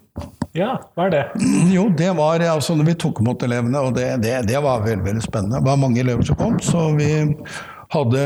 Ja, 0.56 0.74
hva 0.96 1.06
er 1.06 1.14
det? 1.14 1.24
Jo, 1.76 1.86
det 1.94 2.10
var 2.18 2.42
altså 2.42 2.74
når 2.74 2.90
vi 2.90 2.98
tok 3.04 3.22
imot 3.22 3.42
elevene, 3.46 3.82
og 3.84 3.94
det, 3.98 4.08
det, 4.24 4.34
det, 4.48 4.58
var 4.64 4.82
veldig, 4.86 5.04
veldig 5.06 5.24
spennende. 5.24 5.60
Det 5.60 5.70
var 5.70 5.80
mange 5.80 6.02
elever 6.02 6.26
som 6.26 6.38
kom, 6.40 6.58
så 6.64 6.88
vi 6.98 7.10
hadde 7.94 8.24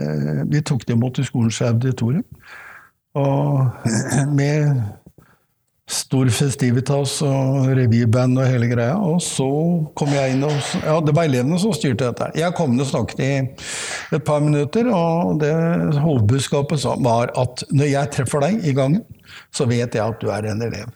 eh, 0.00 0.42
Vi 0.50 0.62
tok 0.66 0.84
dem 0.88 1.00
imot 1.00 1.18
i 1.18 1.24
skolens 1.24 1.60
auditorium. 1.64 2.26
Og 3.18 3.70
med 4.38 4.82
stor 5.90 6.28
festivitas 6.30 7.16
og 7.26 7.70
revyband 7.74 8.38
og 8.38 8.46
hele 8.46 8.68
greia. 8.70 8.94
Og 8.94 9.18
så 9.24 9.48
kom 9.98 10.12
jeg 10.14 10.36
inn 10.36 10.46
og 10.46 10.54
Ja, 10.84 10.98
det 11.02 11.14
var 11.16 11.28
elevene 11.28 11.58
som 11.60 11.74
styrte 11.74 12.10
dette. 12.10 12.30
Jeg 12.38 12.54
kom 12.58 12.76
ned 12.76 12.86
og 12.86 12.90
snakket 12.92 13.22
i 13.24 13.30
et 14.16 14.24
par 14.26 14.42
minutter, 14.44 14.88
og 14.94 15.40
det 15.42 15.52
hovedbudskapet 15.98 16.86
var 17.04 17.34
at 17.38 17.64
når 17.74 17.92
jeg 17.92 18.12
treffer 18.16 18.46
deg 18.46 18.64
i 18.64 18.74
gangen, 18.76 19.04
så 19.54 19.66
vet 19.70 19.94
jeg 19.94 20.04
at 20.04 20.22
du 20.22 20.30
er 20.32 20.50
en 20.50 20.66
elev. 20.66 20.88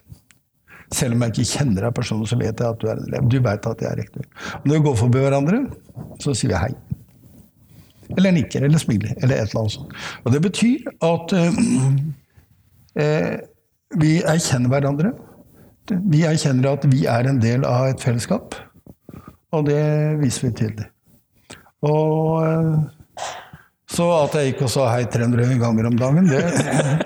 Selv 0.94 1.16
om 1.16 1.24
jeg 1.24 1.34
ikke 1.34 1.50
kjenner 1.56 1.88
deg 1.88 1.96
personlig, 1.96 2.30
så 2.30 2.38
vet 2.38 2.60
jeg 2.60 2.68
at 2.68 2.80
du 2.82 2.86
er 2.90 2.98
en 2.98 3.08
elev. 3.08 3.30
Du 3.30 3.38
vet 3.42 3.70
at 3.70 3.82
jeg 3.82 3.90
er 3.90 4.02
rektor. 4.02 4.26
Når 4.62 4.76
vi 4.76 4.84
går 4.86 5.00
forbi 5.00 5.22
hverandre, 5.24 5.64
så 6.22 6.36
sier 6.36 6.52
vi 6.52 6.60
hei. 6.60 6.74
Eller 8.14 8.34
nikker, 8.36 8.66
eller 8.66 8.78
smiler, 8.78 9.16
eller 9.16 9.40
et 9.40 9.48
eller 9.48 9.64
annet 9.64 9.74
sånt. 9.74 9.96
Og 10.22 10.34
det 10.34 10.42
betyr 10.44 10.78
at 11.02 11.34
øh, 11.40 13.34
vi 14.00 14.18
erkjenner 14.22 14.72
hverandre. 14.72 15.12
Vi 15.90 16.24
erkjenner 16.26 16.72
at 16.72 16.86
vi 16.88 17.04
er 17.10 17.28
en 17.28 17.40
del 17.42 17.66
av 17.68 17.90
et 17.92 18.02
fellesskap. 18.02 18.56
Og 19.54 19.66
det 19.68 19.82
viser 20.22 20.48
vi 20.48 20.52
til. 20.62 20.84
Og 21.84 22.40
eh, 22.44 22.70
så 23.94 24.08
at 24.24 24.34
jeg 24.38 24.52
gikk 24.52 24.64
og 24.66 24.72
sa 24.72 24.88
hei 24.90 25.04
300 25.10 25.58
ganger 25.60 25.90
om 25.90 25.98
dagen, 26.00 26.26
det, 26.26 26.40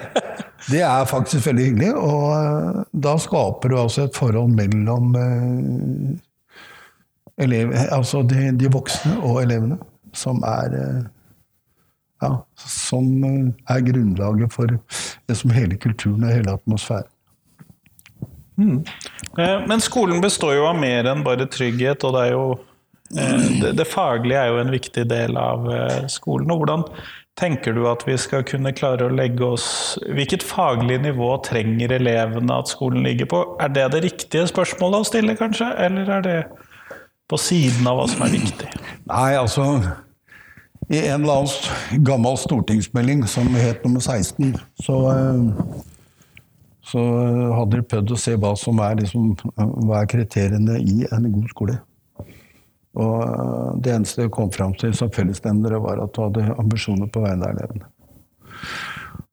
det 0.73 0.81
er 0.87 1.11
faktisk 1.11 1.51
veldig 1.51 1.67
hyggelig. 1.67 1.91
Og 1.99 2.25
eh, 2.39 2.81
da 3.09 3.19
skaper 3.21 3.73
du 3.75 3.79
altså 3.83 4.07
et 4.07 4.17
forhold 4.17 4.55
mellom 4.57 5.13
eh, 5.19 6.17
elev, 7.45 7.75
altså 7.95 8.23
de, 8.27 8.49
de, 8.59 8.73
voksne 8.73 9.19
og 9.23 9.43
elevene 9.45 9.79
som 10.17 10.41
er 10.47 10.73
ja, 12.23 12.33
som 12.59 13.07
er 13.71 13.85
grunnlaget 13.87 14.55
for 14.55 14.75
det 15.29 15.37
som 15.39 15.55
hele 15.55 15.79
kulturen 15.81 16.27
og 16.27 16.35
hele 16.35 16.57
atmosfæren. 16.59 17.11
Mm. 18.59 18.83
Men 19.69 19.81
skolen 19.81 20.21
består 20.21 20.57
jo 20.57 20.67
av 20.67 20.81
mer 20.81 21.07
enn 21.07 21.23
bare 21.27 21.47
trygghet, 21.47 22.03
og 22.03 22.17
det, 22.17 22.25
er 22.27 22.33
jo, 22.35 22.47
eh, 23.15 23.47
det, 23.63 23.73
det 23.79 23.87
faglige 23.87 24.41
er 24.41 24.51
jo 24.51 24.59
en 24.65 24.73
viktig 24.75 25.05
del 25.11 25.39
av 25.39 25.69
eh, 25.71 26.01
skolen. 26.11 26.51
og 26.51 26.65
Hvordan 26.65 26.83
tenker 27.39 27.77
du 27.77 27.85
at 27.87 28.03
vi 28.09 28.17
skal 28.19 28.43
kunne 28.43 28.75
klare 28.75 29.07
å 29.07 29.15
legge 29.15 29.47
oss 29.47 29.69
Hvilket 30.03 30.43
faglig 30.43 30.97
nivå 31.05 31.37
trenger 31.47 31.95
elevene 31.95 32.57
at 32.57 32.73
skolen 32.73 33.07
ligger 33.07 33.31
på? 33.31 33.45
Er 33.63 33.71
det 33.71 33.87
det 33.95 34.03
riktige 34.09 34.49
spørsmålet 34.51 35.05
å 35.05 35.09
stille, 35.13 35.39
kanskje? 35.39 35.71
Eller 35.87 36.11
er 36.19 36.27
det 36.27 36.39
på 37.31 37.39
siden 37.39 37.87
av 37.87 38.01
hva 38.01 38.11
som 38.11 38.27
er 38.27 38.35
viktig? 38.35 38.75
Nei, 39.07 39.31
altså 39.39 39.71
i 40.89 41.01
en 41.09 41.23
eller 41.23 41.43
annen 41.43 42.05
gammel 42.05 42.39
stortingsmelding 42.41 43.27
som 43.29 43.49
het 43.57 43.85
nummer 43.85 44.01
16, 44.01 44.55
så, 44.85 44.97
eh, 45.13 45.85
så 46.89 47.05
hadde 47.59 47.77
de 47.77 47.89
prøvd 47.91 48.15
å 48.15 48.21
se 48.21 48.37
hva 48.41 48.55
som 48.57 48.81
er, 48.81 48.97
liksom, 49.03 49.35
hva 49.57 50.03
er 50.03 50.11
kriteriene 50.11 50.81
i 50.81 51.05
en 51.13 51.31
god 51.33 51.53
skole. 51.53 51.79
Og 52.99 53.23
eh, 53.23 53.71
det 53.85 53.95
eneste 53.95 54.25
de 54.25 54.33
kom 54.33 54.51
fram 54.55 54.75
til 54.81 54.95
som 54.97 55.13
fellesnevnere, 55.13 55.83
var 55.85 56.03
at 56.03 56.15
du 56.17 56.25
hadde 56.25 56.55
ambisjoner 56.59 57.11
på 57.13 57.25
vegne 57.27 57.51
av 57.51 57.59
elevene. 57.59 57.93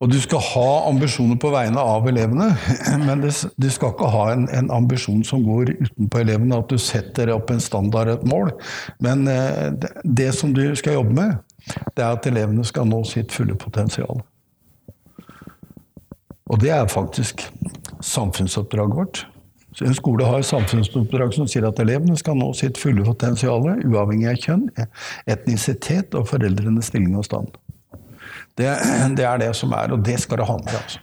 Og 0.03 0.11
du 0.11 0.17
skal 0.19 0.41
ha 0.43 0.69
ambisjoner 0.89 1.37
på 1.39 1.49
vegne 1.53 1.79
av 1.79 2.07
elevene, 2.11 2.49
men 3.07 3.23
du 3.23 3.69
skal 3.71 3.93
ikke 3.93 4.11
ha 4.11 4.25
en, 4.33 4.43
en, 4.51 4.67
ambisjon 4.75 5.23
som 5.23 5.45
går 5.45 5.71
utenpå 5.79 6.19
elevene, 6.19 6.59
at 6.59 6.69
du 6.69 6.81
setter 6.81 7.31
opp 7.33 7.53
en 7.53 7.63
standard, 7.63 8.11
et 8.11 8.25
mål. 8.27 8.51
Men 9.03 9.23
eh, 9.31 9.69
det, 9.79 9.93
det 10.03 10.31
som 10.35 10.51
du 10.55 10.67
skal 10.75 10.99
jobbe 10.99 11.15
med, 11.15 11.37
det 11.65 12.03
er 12.03 12.11
at 12.11 12.27
elevene 12.29 12.65
skal 12.67 12.87
nå 12.89 13.01
sitt 13.09 13.33
fulle 13.33 13.55
potensial. 13.57 14.21
Og 16.45 16.61
det 16.61 16.69
er 16.69 16.91
faktisk 16.91 17.47
samfunnsoppdraget 18.05 18.95
vårt. 18.95 19.25
Så 19.75 19.85
En 19.85 19.95
skole 19.97 20.25
har 20.25 20.41
samfunnsoppdrag 20.41 21.33
som 21.35 21.47
sier 21.51 21.65
at 21.67 21.79
elevene 21.83 22.15
skal 22.17 22.37
nå 22.39 22.53
sitt 22.55 22.77
fulle 22.79 23.03
potensial, 23.03 23.65
uavhengig 23.83 24.29
av 24.31 24.37
kjønn, 24.39 24.69
etnisitet 25.27 26.15
og 26.15 26.29
foreldrenes 26.29 26.91
stilling 26.91 27.17
og 27.19 27.25
stand. 27.27 27.49
Det, 28.55 28.69
det, 29.17 29.25
er 29.25 29.41
det 29.41 29.51
som 29.57 29.73
er, 29.75 29.91
og 29.91 30.05
det 30.05 30.15
skal 30.23 30.39
det 30.39 30.47
ha 30.47 30.55
med. 30.61 30.71
Altså. 30.71 31.01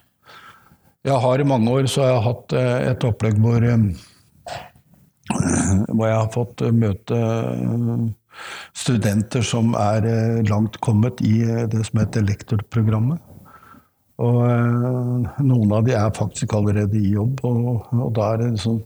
Jeg 1.04 1.18
har 1.20 1.40
I 1.42 1.44
mange 1.44 1.70
år 1.70 1.90
så 1.90 2.00
har 2.04 2.12
jeg 2.14 2.24
hatt 2.28 2.54
eh, 2.56 2.90
et 2.92 3.04
opplegg 3.04 3.40
hvor, 3.42 3.60
eh, 3.66 3.84
hvor 5.90 6.06
jeg 6.06 6.16
har 6.16 6.30
fått 6.32 6.64
møte 6.72 7.18
studenter 8.76 9.44
som 9.46 9.76
er 9.78 10.08
eh, 10.08 10.40
langt 10.48 10.80
kommet 10.84 11.22
i 11.24 11.42
det 11.70 11.84
som 11.88 12.02
heter 12.02 12.26
lektorprogrammet. 12.26 13.20
Og 14.22 14.40
øh, 14.46 15.28
noen 15.42 15.72
av 15.74 15.86
de 15.86 15.94
er 15.98 16.12
faktisk 16.14 16.52
allerede 16.54 16.98
i 16.98 17.14
jobb, 17.14 17.40
og, 17.48 17.86
og 17.96 18.10
da 18.14 18.34
liksom, 18.42 18.82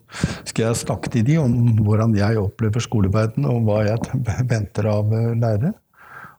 skal 0.47 0.71
jeg 0.71 0.83
snakke 0.85 1.13
til 1.13 1.27
de 1.27 1.41
om 1.43 1.57
hvordan 1.85 2.15
jeg 2.17 2.39
opplever 2.41 2.85
skoleverdenen, 2.85 3.51
og 3.51 3.67
hva 3.67 3.83
jeg 3.89 4.47
venter 4.49 4.89
av 4.93 5.13
lærere. 5.13 5.75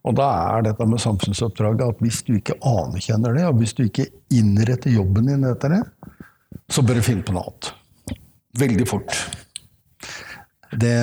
Og 0.07 0.15
da 0.15 0.27
er 0.55 0.69
dette 0.69 0.85
med 0.87 1.01
samfunnsoppdraget 1.03 1.83
at 1.83 2.03
hvis 2.03 2.21
du 2.23 2.37
ikke 2.37 2.55
anerkjenner 2.63 3.35
det, 3.35 3.43
og 3.49 3.59
hvis 3.59 3.75
du 3.75 3.83
ikke 3.85 4.07
innretter 4.33 4.93
jobben 4.93 5.27
din 5.27 5.43
etter 5.49 5.75
det, 5.75 5.83
så 6.71 6.83
bør 6.85 6.99
du 6.99 7.05
finne 7.05 7.25
på 7.27 7.35
noe 7.35 7.43
annet. 7.49 7.73
Veldig 8.57 8.87
fort. 8.89 9.19
Det, 10.71 10.93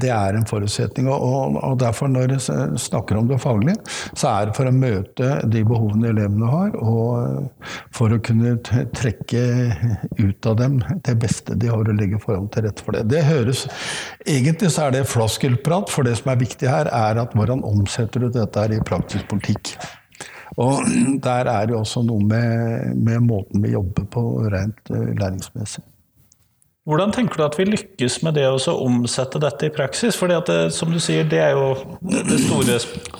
det, 0.00 0.10
er 0.14 0.36
en 0.38 0.46
forutsetning. 0.46 1.08
Og, 1.10 1.56
og, 1.58 1.74
derfor, 1.80 2.10
når 2.12 2.36
jeg 2.36 2.78
snakker 2.78 3.18
om 3.18 3.28
det 3.30 3.40
faglige, 3.42 3.76
så 4.12 4.30
er 4.30 4.48
det 4.48 4.56
for 4.58 4.70
å 4.70 4.74
møte 4.74 5.30
de 5.50 5.64
behovene 5.66 6.12
elevene 6.12 6.50
har, 6.52 6.76
og 6.78 7.68
for 7.94 8.14
å 8.14 8.20
kunne 8.22 8.56
trekke 8.62 9.42
ut 10.20 10.50
av 10.50 10.58
dem 10.62 10.78
det 11.06 11.16
beste 11.18 11.58
de 11.58 11.70
har 11.72 11.82
å 11.82 11.96
legge 11.98 12.22
forholdene 12.22 12.54
til 12.54 12.68
rette 12.68 12.86
for 12.86 12.98
det. 12.98 13.06
Det 13.10 13.26
høres 13.26 13.66
Egentlig 14.28 14.70
så 14.74 14.86
er 14.86 14.92
det 14.94 15.06
floskelprat, 15.08 15.90
for 15.90 16.06
det 16.06 16.14
som 16.18 16.30
er 16.32 16.40
viktig 16.40 16.68
her, 16.68 16.90
er 16.92 17.18
at 17.22 17.34
hvordan 17.36 17.64
omsetter 17.66 18.22
du 18.22 18.28
dette 18.32 18.60
her 18.60 18.74
i 18.76 18.82
praktisk 18.84 19.26
politikk. 19.30 19.74
Og 20.58 20.82
der 21.22 21.50
er 21.50 21.68
det 21.68 21.76
også 21.76 22.02
noe 22.06 22.24
med, 22.24 22.96
med 22.96 23.22
måten 23.26 23.62
vi 23.62 23.74
jobber 23.74 24.08
på 24.10 24.24
rent 24.52 24.92
eh, 24.92 25.12
læringsmessig. 25.18 25.84
Hvordan 26.88 27.10
tenker 27.12 27.36
du 27.36 27.42
at 27.44 27.56
vi 27.58 27.66
lykkes 27.68 28.14
med 28.24 28.38
det 28.38 28.46
å 28.48 28.74
omsette 28.80 29.36
dette 29.42 29.68
i 29.68 29.72
praksis? 29.74 30.16
Fordi 30.16 30.38
det, 30.48 30.56
som 30.72 30.88
du 30.88 30.96
sier, 31.02 31.26
det 31.28 31.42
er 31.44 31.52
jo 31.52 31.74
det 32.00 32.38
store 32.40 32.78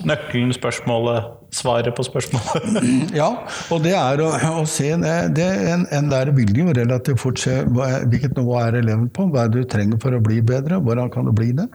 nøkkelen, 0.09 0.55
spørsmålet, 0.57 1.27
svaret 1.53 1.93
på 1.97 2.07
spørsmålet. 2.07 2.81
Ja, 3.19 3.29
og 3.75 3.85
det 3.85 3.93
er 3.99 4.23
å, 4.25 4.31
å 4.63 4.65
se 4.69 4.95
det, 5.37 5.49
En, 5.69 5.85
en 5.93 6.09
lærer 6.09 6.33
vil 6.37 6.57
jo 6.57 6.73
relativt 6.73 7.21
fort 7.21 7.41
se 7.43 7.61
hvilket 7.69 8.41
nivå 8.41 8.57
er 8.63 8.81
eleven 8.81 9.11
på, 9.13 9.29
hva 9.29 9.45
er 9.45 9.53
det 9.53 9.67
du 9.67 9.71
trenger 9.77 10.01
for 10.01 10.17
å 10.17 10.25
bli 10.25 10.41
bedre, 10.45 10.81
hvordan 10.81 11.13
kan 11.13 11.29
du 11.29 11.35
bli 11.37 11.53
det? 11.61 11.69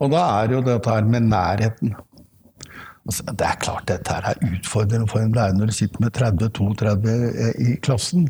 Og 0.00 0.12
da 0.16 0.24
er 0.40 0.56
jo 0.56 0.64
dette 0.64 0.96
her 0.96 1.04
med 1.04 1.28
nærheten. 1.28 1.92
Altså, 3.06 3.22
det 3.38 3.46
er 3.46 3.58
klart 3.62 3.86
dette 3.86 4.14
her 4.14 4.24
er 4.32 4.40
utfordrende 4.48 5.06
for 5.10 5.22
en 5.22 5.34
lærer 5.36 5.54
når 5.54 5.70
du 5.70 5.74
sitter 5.76 6.02
med 6.02 6.16
30-32 6.18 7.12
i 7.62 7.76
klassen 7.86 8.24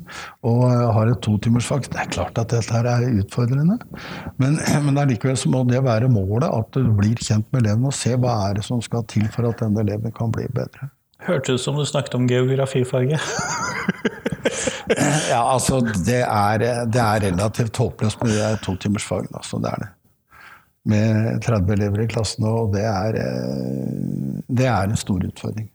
og 0.45 0.67
har 0.93 1.13
et 1.13 1.23
totimersfag. 1.25 1.89
Det 1.89 2.03
er 2.03 2.11
klart 2.13 2.41
at 2.43 2.53
dette 2.53 2.77
her 2.77 2.89
er 2.91 3.07
utfordrende. 3.23 3.79
Men, 4.43 4.59
men 4.87 5.01
allikevel 5.01 5.39
så 5.41 5.53
må 5.53 5.65
det 5.71 5.81
være 5.87 6.13
målet, 6.13 6.51
at 6.51 6.77
du 6.77 6.93
blir 6.99 7.17
kjent 7.17 7.49
med 7.55 7.65
eleven 7.65 7.89
og 7.89 7.97
se 7.97 8.15
hva 8.21 8.37
er 8.51 8.61
det 8.61 8.67
som 8.69 8.85
skal 8.85 9.07
til 9.09 9.25
for 9.33 9.49
at 9.49 9.65
denne 9.65 9.81
eleven 9.87 10.13
kan 10.17 10.35
bli 10.35 10.49
bedre. 10.53 10.91
Hørtes 11.27 11.57
ut 11.57 11.65
som 11.65 11.81
du 11.81 11.87
snakket 11.89 12.19
om 12.19 12.29
geografifaget. 12.29 13.21
ja, 15.33 15.41
altså 15.41 15.81
det 15.81 16.21
er, 16.21 16.67
det 16.93 17.01
er 17.01 17.31
relativt 17.31 17.81
håpløst 17.81 18.21
med 18.23 18.37
de 18.37 18.57
totimersfagene. 18.67 19.41
Altså, 19.41 19.57
det 19.65 19.73
er 19.73 19.87
det 19.87 19.95
med 20.87 21.43
30 21.43 21.73
elever 21.73 22.05
i 22.05 22.11
klassen, 22.11 22.47
og 22.47 22.75
det 22.75 22.85
er, 22.87 23.19
eh, 23.23 24.43
det 24.49 24.69
er 24.71 24.85
en 24.87 25.01
stor 25.01 25.25
utfordring. 25.27 25.71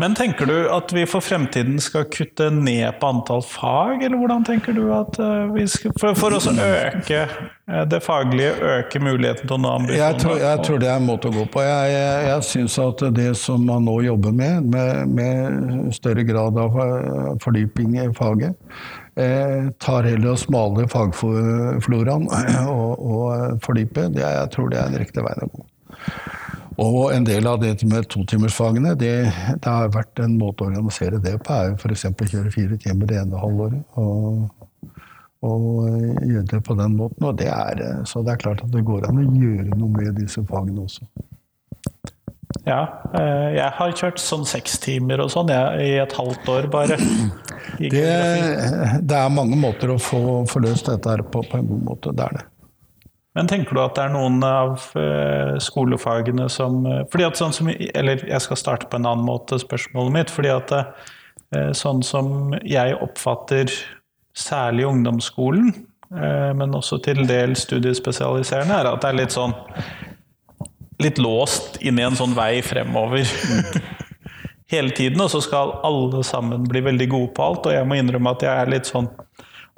Men 0.00 0.14
tenker 0.14 0.46
du 0.46 0.54
at 0.72 0.92
vi 0.94 1.02
for 1.08 1.20
fremtiden 1.20 1.80
skal 1.82 2.06
kutte 2.08 2.46
ned 2.54 2.86
på 3.00 3.08
antall 3.10 3.42
fag, 3.44 4.04
eller 4.06 4.16
hvordan 4.16 4.46
tenker 4.46 4.72
du 4.72 4.86
at 4.96 5.18
eh, 5.20 5.50
vi 5.52 5.66
skal 5.68 5.92
For, 6.00 6.16
for 6.16 6.36
å 6.38 6.40
øke 6.40 7.18
eh, 7.26 7.82
det 7.90 8.00
faglige, 8.06 8.54
øke 8.78 9.02
muligheten 9.02 9.44
til 9.44 9.58
å 9.58 9.60
nå 9.60 9.74
ambisjonene? 9.80 10.06
Jeg 10.06 10.22
tror, 10.22 10.38
jeg 10.40 10.64
tror, 10.64 10.80
det 10.80 10.88
er 10.88 11.02
en 11.02 11.10
måte 11.10 11.28
å 11.28 11.34
gå 11.34 11.44
på. 11.52 11.64
Jeg, 11.66 11.92
jeg, 11.92 12.24
jeg 12.30 12.48
syns 12.52 12.78
at 12.86 13.04
det 13.18 13.28
som 13.42 13.66
man 13.68 13.84
nå 13.86 13.98
jobber 14.06 14.34
med, 14.40 14.70
med, 14.72 15.14
med 15.20 15.92
større 15.98 16.24
grad 16.24 16.58
av 16.64 16.80
fordyping 17.44 17.98
i 18.00 18.08
faget, 18.16 18.56
tar 19.14 20.06
heller 20.06 20.34
og 20.34 20.38
smaler 20.40 20.86
fagfloraen 20.90 22.28
og, 22.74 23.00
og 23.00 23.64
fordyper. 23.64 24.12
Det, 24.14 24.22
jeg 24.22 24.52
tror 24.54 24.70
det 24.70 24.80
er 24.80 24.92
den 24.92 25.02
riktige 25.02 25.26
veien 25.26 25.48
å 25.48 25.50
gå. 25.54 25.66
Og 26.80 27.12
en 27.12 27.26
del 27.26 27.46
av 27.46 27.58
det 27.60 27.74
med 27.84 28.06
totimersfagene, 28.08 28.94
det, 28.96 29.12
det 29.60 29.68
har 29.68 29.90
vært 29.92 30.22
en 30.24 30.38
måte 30.40 30.64
å 30.64 30.70
organisere 30.70 31.20
det 31.20 31.34
på, 31.44 31.52
er 31.52 31.74
f.eks. 31.76 32.06
å 32.08 32.28
kjøre 32.30 32.54
fire 32.54 32.78
timer 32.80 33.10
det 33.10 33.18
ene 33.20 33.42
halvåret. 33.42 33.82
Og, 34.00 34.46
og 35.44 35.66
gjøre 36.24 36.46
det 36.54 36.62
på 36.64 36.76
den 36.78 36.96
måten. 36.96 37.26
Og 37.28 37.36
det 37.36 37.50
er, 37.52 37.84
så 38.08 38.24
det 38.24 38.32
er 38.32 38.40
klart 38.46 38.64
at 38.64 38.72
det 38.72 38.86
går 38.88 39.08
an 39.10 39.20
å 39.20 39.26
gjøre 39.28 39.74
noe 39.74 39.92
med 39.92 40.16
disse 40.22 40.44
fagene 40.48 40.86
også. 40.86 41.04
Ja, 42.66 42.80
eh, 43.14 43.56
jeg 43.56 43.72
har 43.76 43.92
kjørt 43.96 44.20
sånn 44.20 44.44
seks 44.48 44.78
timer 44.82 45.22
og 45.22 45.30
sånn 45.32 45.50
i 45.80 45.92
et 46.02 46.14
halvt 46.16 46.48
år 46.50 46.70
bare. 46.72 46.98
Det, 47.80 48.02
det, 49.00 49.16
er 49.16 49.30
mange 49.32 49.56
måter 49.56 49.92
å 49.94 49.98
få, 50.02 50.42
få 50.50 50.60
løst 50.60 50.90
dette 50.90 51.08
her 51.14 51.22
på, 51.22 51.40
på 51.46 51.60
en 51.60 51.68
god 51.68 51.84
måte. 51.86 52.14
Det 52.16 52.26
er 52.26 52.34
det. 52.36 52.42
Men 53.38 53.48
tenker 53.48 53.76
du 53.76 53.80
at 53.80 53.94
det 53.96 54.02
er 54.04 54.12
noen 54.12 54.40
av 54.44 54.82
uh, 54.98 55.54
skolefagene 55.62 56.48
som 56.50 56.82
uh, 56.84 57.04
fordi 57.12 57.28
at 57.28 57.38
sånn 57.38 57.54
som, 57.54 57.70
Eller 57.70 58.24
jeg 58.26 58.42
skal 58.42 58.58
starte 58.58 58.90
på 58.90 58.98
en 58.98 59.06
annen 59.06 59.24
måte, 59.24 59.60
spørsmålet 59.62 60.16
mitt. 60.18 60.34
fordi 60.34 60.52
at 60.52 60.74
sånn 61.74 61.98
som 62.06 62.52
jeg 62.62 62.94
oppfatter 63.02 63.72
særlig 64.38 64.84
ungdomsskolen, 64.86 65.72
men 66.54 66.76
også 66.78 67.00
til 67.02 67.24
del 67.26 67.56
studiespesialiserende, 67.58 68.76
er 68.76 68.86
at 68.86 69.02
det 69.02 69.08
er 69.08 69.18
litt 69.18 69.34
sånn 69.34 69.56
litt 71.00 71.18
låst 71.18 71.80
inn 71.80 71.98
i 71.98 72.04
en 72.06 72.18
sånn 72.18 72.36
vei 72.36 72.60
fremover. 72.64 73.26
Hele 74.70 74.92
tiden, 74.94 75.18
og 75.24 75.32
så 75.32 75.40
skal 75.42 75.72
alle 75.86 76.22
sammen 76.26 76.68
bli 76.70 76.82
veldig 76.86 77.08
gode 77.10 77.32
på 77.34 77.42
alt. 77.42 77.66
Og 77.66 77.74
jeg 77.74 77.88
må 77.90 77.98
innrømme 77.98 78.36
at 78.36 78.44
jeg 78.46 78.54
er 78.54 78.70
litt 78.70 78.90
sånn 78.90 79.08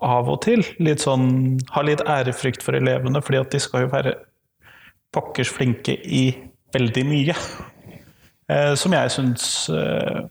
av 0.02 0.28
og 0.28 0.40
til 0.42 0.64
litt 0.82 1.04
sånn, 1.04 1.56
har 1.70 1.86
litt 1.86 2.02
ærefrykt 2.02 2.64
for 2.64 2.76
elevene, 2.76 3.22
fordi 3.22 3.38
at 3.38 3.54
de 3.54 3.60
skal 3.62 3.86
jo 3.86 3.92
være 3.92 4.16
pokkers 5.14 5.52
flinke 5.54 5.94
i 5.94 6.24
veldig 6.74 7.04
mye. 7.06 7.36
Eh, 8.50 8.72
som 8.78 8.94
jeg 8.96 9.12
syns 9.14 9.44
eh, 9.70 10.24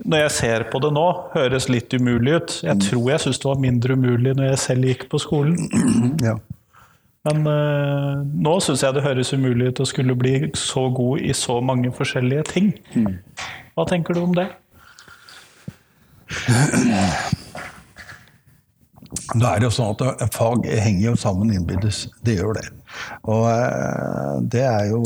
Når 0.00 0.22
jeg 0.22 0.32
ser 0.32 0.62
på 0.72 0.78
det 0.80 0.92
nå, 0.96 1.06
høres 1.34 1.66
litt 1.68 1.92
umulig 1.92 2.38
ut. 2.38 2.54
Jeg 2.64 2.80
tror 2.86 3.10
jeg 3.10 3.20
syns 3.26 3.42
det 3.42 3.48
var 3.50 3.60
mindre 3.60 3.98
umulig 3.98 4.32
når 4.38 4.52
jeg 4.52 4.62
selv 4.62 4.88
gikk 4.88 5.08
på 5.12 5.20
skolen. 5.20 5.58
Ja. 6.24 6.38
Men 7.28 7.44
uh, 7.44 8.22
nå 8.24 8.54
syns 8.64 8.80
jeg 8.84 8.96
det 8.96 9.04
høres 9.04 9.32
umulig 9.36 9.72
ut 9.72 9.82
å 9.82 9.88
skulle 9.88 10.16
bli 10.16 10.34
så 10.56 10.86
god 10.96 11.20
i 11.20 11.34
så 11.36 11.58
mange 11.60 11.92
forskjellige 11.92 12.46
ting. 12.48 12.72
Mm. 12.96 13.18
Hva 13.76 13.84
tenker 13.90 14.16
du 14.16 14.22
om 14.22 14.32
det? 14.36 14.48
Da 19.36 19.52
er 19.52 19.60
det 19.60 19.66
jo 19.66 19.74
sånn 19.74 19.92
at 19.92 20.32
Fag 20.32 20.64
henger 20.64 21.10
jo 21.10 21.14
sammen 21.20 21.52
innbyrdes. 21.52 22.06
Det 22.24 22.38
gjør 22.38 22.56
det. 22.56 22.66
Og 23.28 23.44
uh, 23.50 24.40
det 24.40 24.64
er 24.64 24.90
jo 24.94 25.04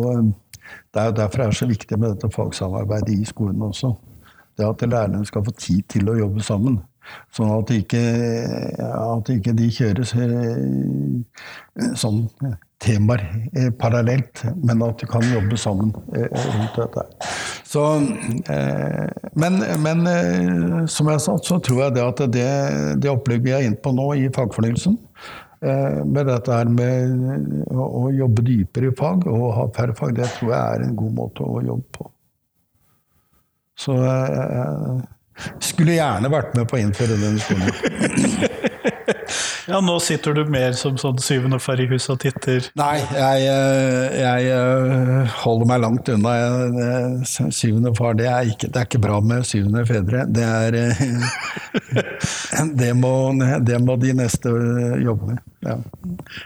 det 0.95 1.03
er 1.03 1.11
jo 1.11 1.19
derfor 1.19 1.43
det 1.43 1.47
er 1.47 1.57
så 1.59 1.67
viktig 1.67 1.99
med 1.99 2.15
dette 2.15 2.31
fagsamarbeidet 2.31 3.17
i 3.19 3.27
skolen 3.27 3.63
også. 3.67 3.91
Det 4.55 4.67
at 4.69 4.87
lærerne 4.87 5.27
skal 5.27 5.43
få 5.45 5.51
tid 5.59 5.83
til 5.91 6.09
å 6.11 6.19
jobbe 6.21 6.45
sammen. 6.47 6.79
Sånn 7.35 7.51
at 7.53 7.71
ikke, 7.75 8.03
at 8.81 9.31
ikke 9.35 9.53
de 9.57 9.71
kjøres 9.75 10.15
sånn 12.01 12.23
temaer 12.85 13.25
eh, 13.53 13.71
parallelt, 13.79 14.45
men 14.63 14.83
at 14.85 15.01
de 15.01 15.09
kan 15.09 15.25
jobbe 15.29 15.59
sammen 15.61 15.93
eh, 16.17 16.29
rundt 16.29 16.77
dette. 16.79 17.05
Så, 17.65 17.85
eh, 18.53 19.31
men, 19.41 19.63
men 19.85 20.05
som 20.91 21.11
jeg 21.13 21.23
sa, 21.25 21.37
så 21.39 21.61
tror 21.65 21.87
jeg 21.87 21.97
det 21.97 22.05
at 22.05 22.25
det, 22.35 22.51
det 23.03 23.13
opplegget 23.13 23.47
vi 23.47 23.57
er 23.57 23.69
inne 23.69 23.81
på 23.81 23.95
nå 23.97 24.11
i 24.21 24.29
fagfornyelsen, 24.35 25.01
med 25.65 26.27
dette 26.29 26.53
her 26.53 26.69
med 26.69 27.71
å 27.73 28.11
jobbe 28.13 28.43
dypere 28.45 28.91
i 28.91 28.97
fag 28.99 29.23
og 29.33 29.45
ha 29.57 29.63
færre 29.73 29.95
fag, 29.97 30.11
det 30.19 30.27
tror 30.35 30.51
jeg 30.51 30.61
er 30.61 30.83
en 30.85 30.99
god 30.99 31.15
måte 31.17 31.47
å 31.47 31.63
jobbe 31.65 31.87
på. 31.95 32.05
Så 33.81 33.97
skulle 35.63 35.99
gjerne 35.99 36.31
vært 36.33 36.55
med 36.59 36.69
på 36.71 36.79
å 36.79 36.85
innføre 36.85 37.19
den 37.21 37.41
skolen. 37.43 38.63
Ja, 39.67 39.81
nå 39.81 39.97
sitter 40.03 40.35
du 40.37 40.45
mer 40.53 40.75
som 40.77 40.99
sånn 41.01 41.19
syvende 41.25 41.59
far 41.63 41.81
i 41.81 41.87
huset 41.89 42.11
og 42.13 42.19
titter. 42.21 42.67
Nei, 42.77 42.99
jeg, 43.01 43.47
eh, 43.49 44.17
jeg 44.21 44.51
eh, 44.53 45.37
holder 45.41 45.71
meg 45.71 45.81
langt 45.81 46.11
unna. 46.13 46.35
Syvende 47.25 47.95
far, 47.97 48.19
det 48.19 48.29
er, 48.29 48.51
ikke, 48.53 48.69
det 48.69 48.83
er 48.83 48.89
ikke 48.89 49.01
bra 49.07 49.21
med 49.25 49.47
syvende 49.49 49.87
fedre. 49.89 50.27
Det 50.29 50.45
er 50.45 50.77
eh, 50.83 51.01
det 52.83 52.91
må, 52.99 53.15
det 53.65 53.81
må 53.85 53.97
de 54.03 54.13
neste 54.21 54.53
jobbe 55.01 55.33
med. 55.33 55.45
Ja. 55.65 55.79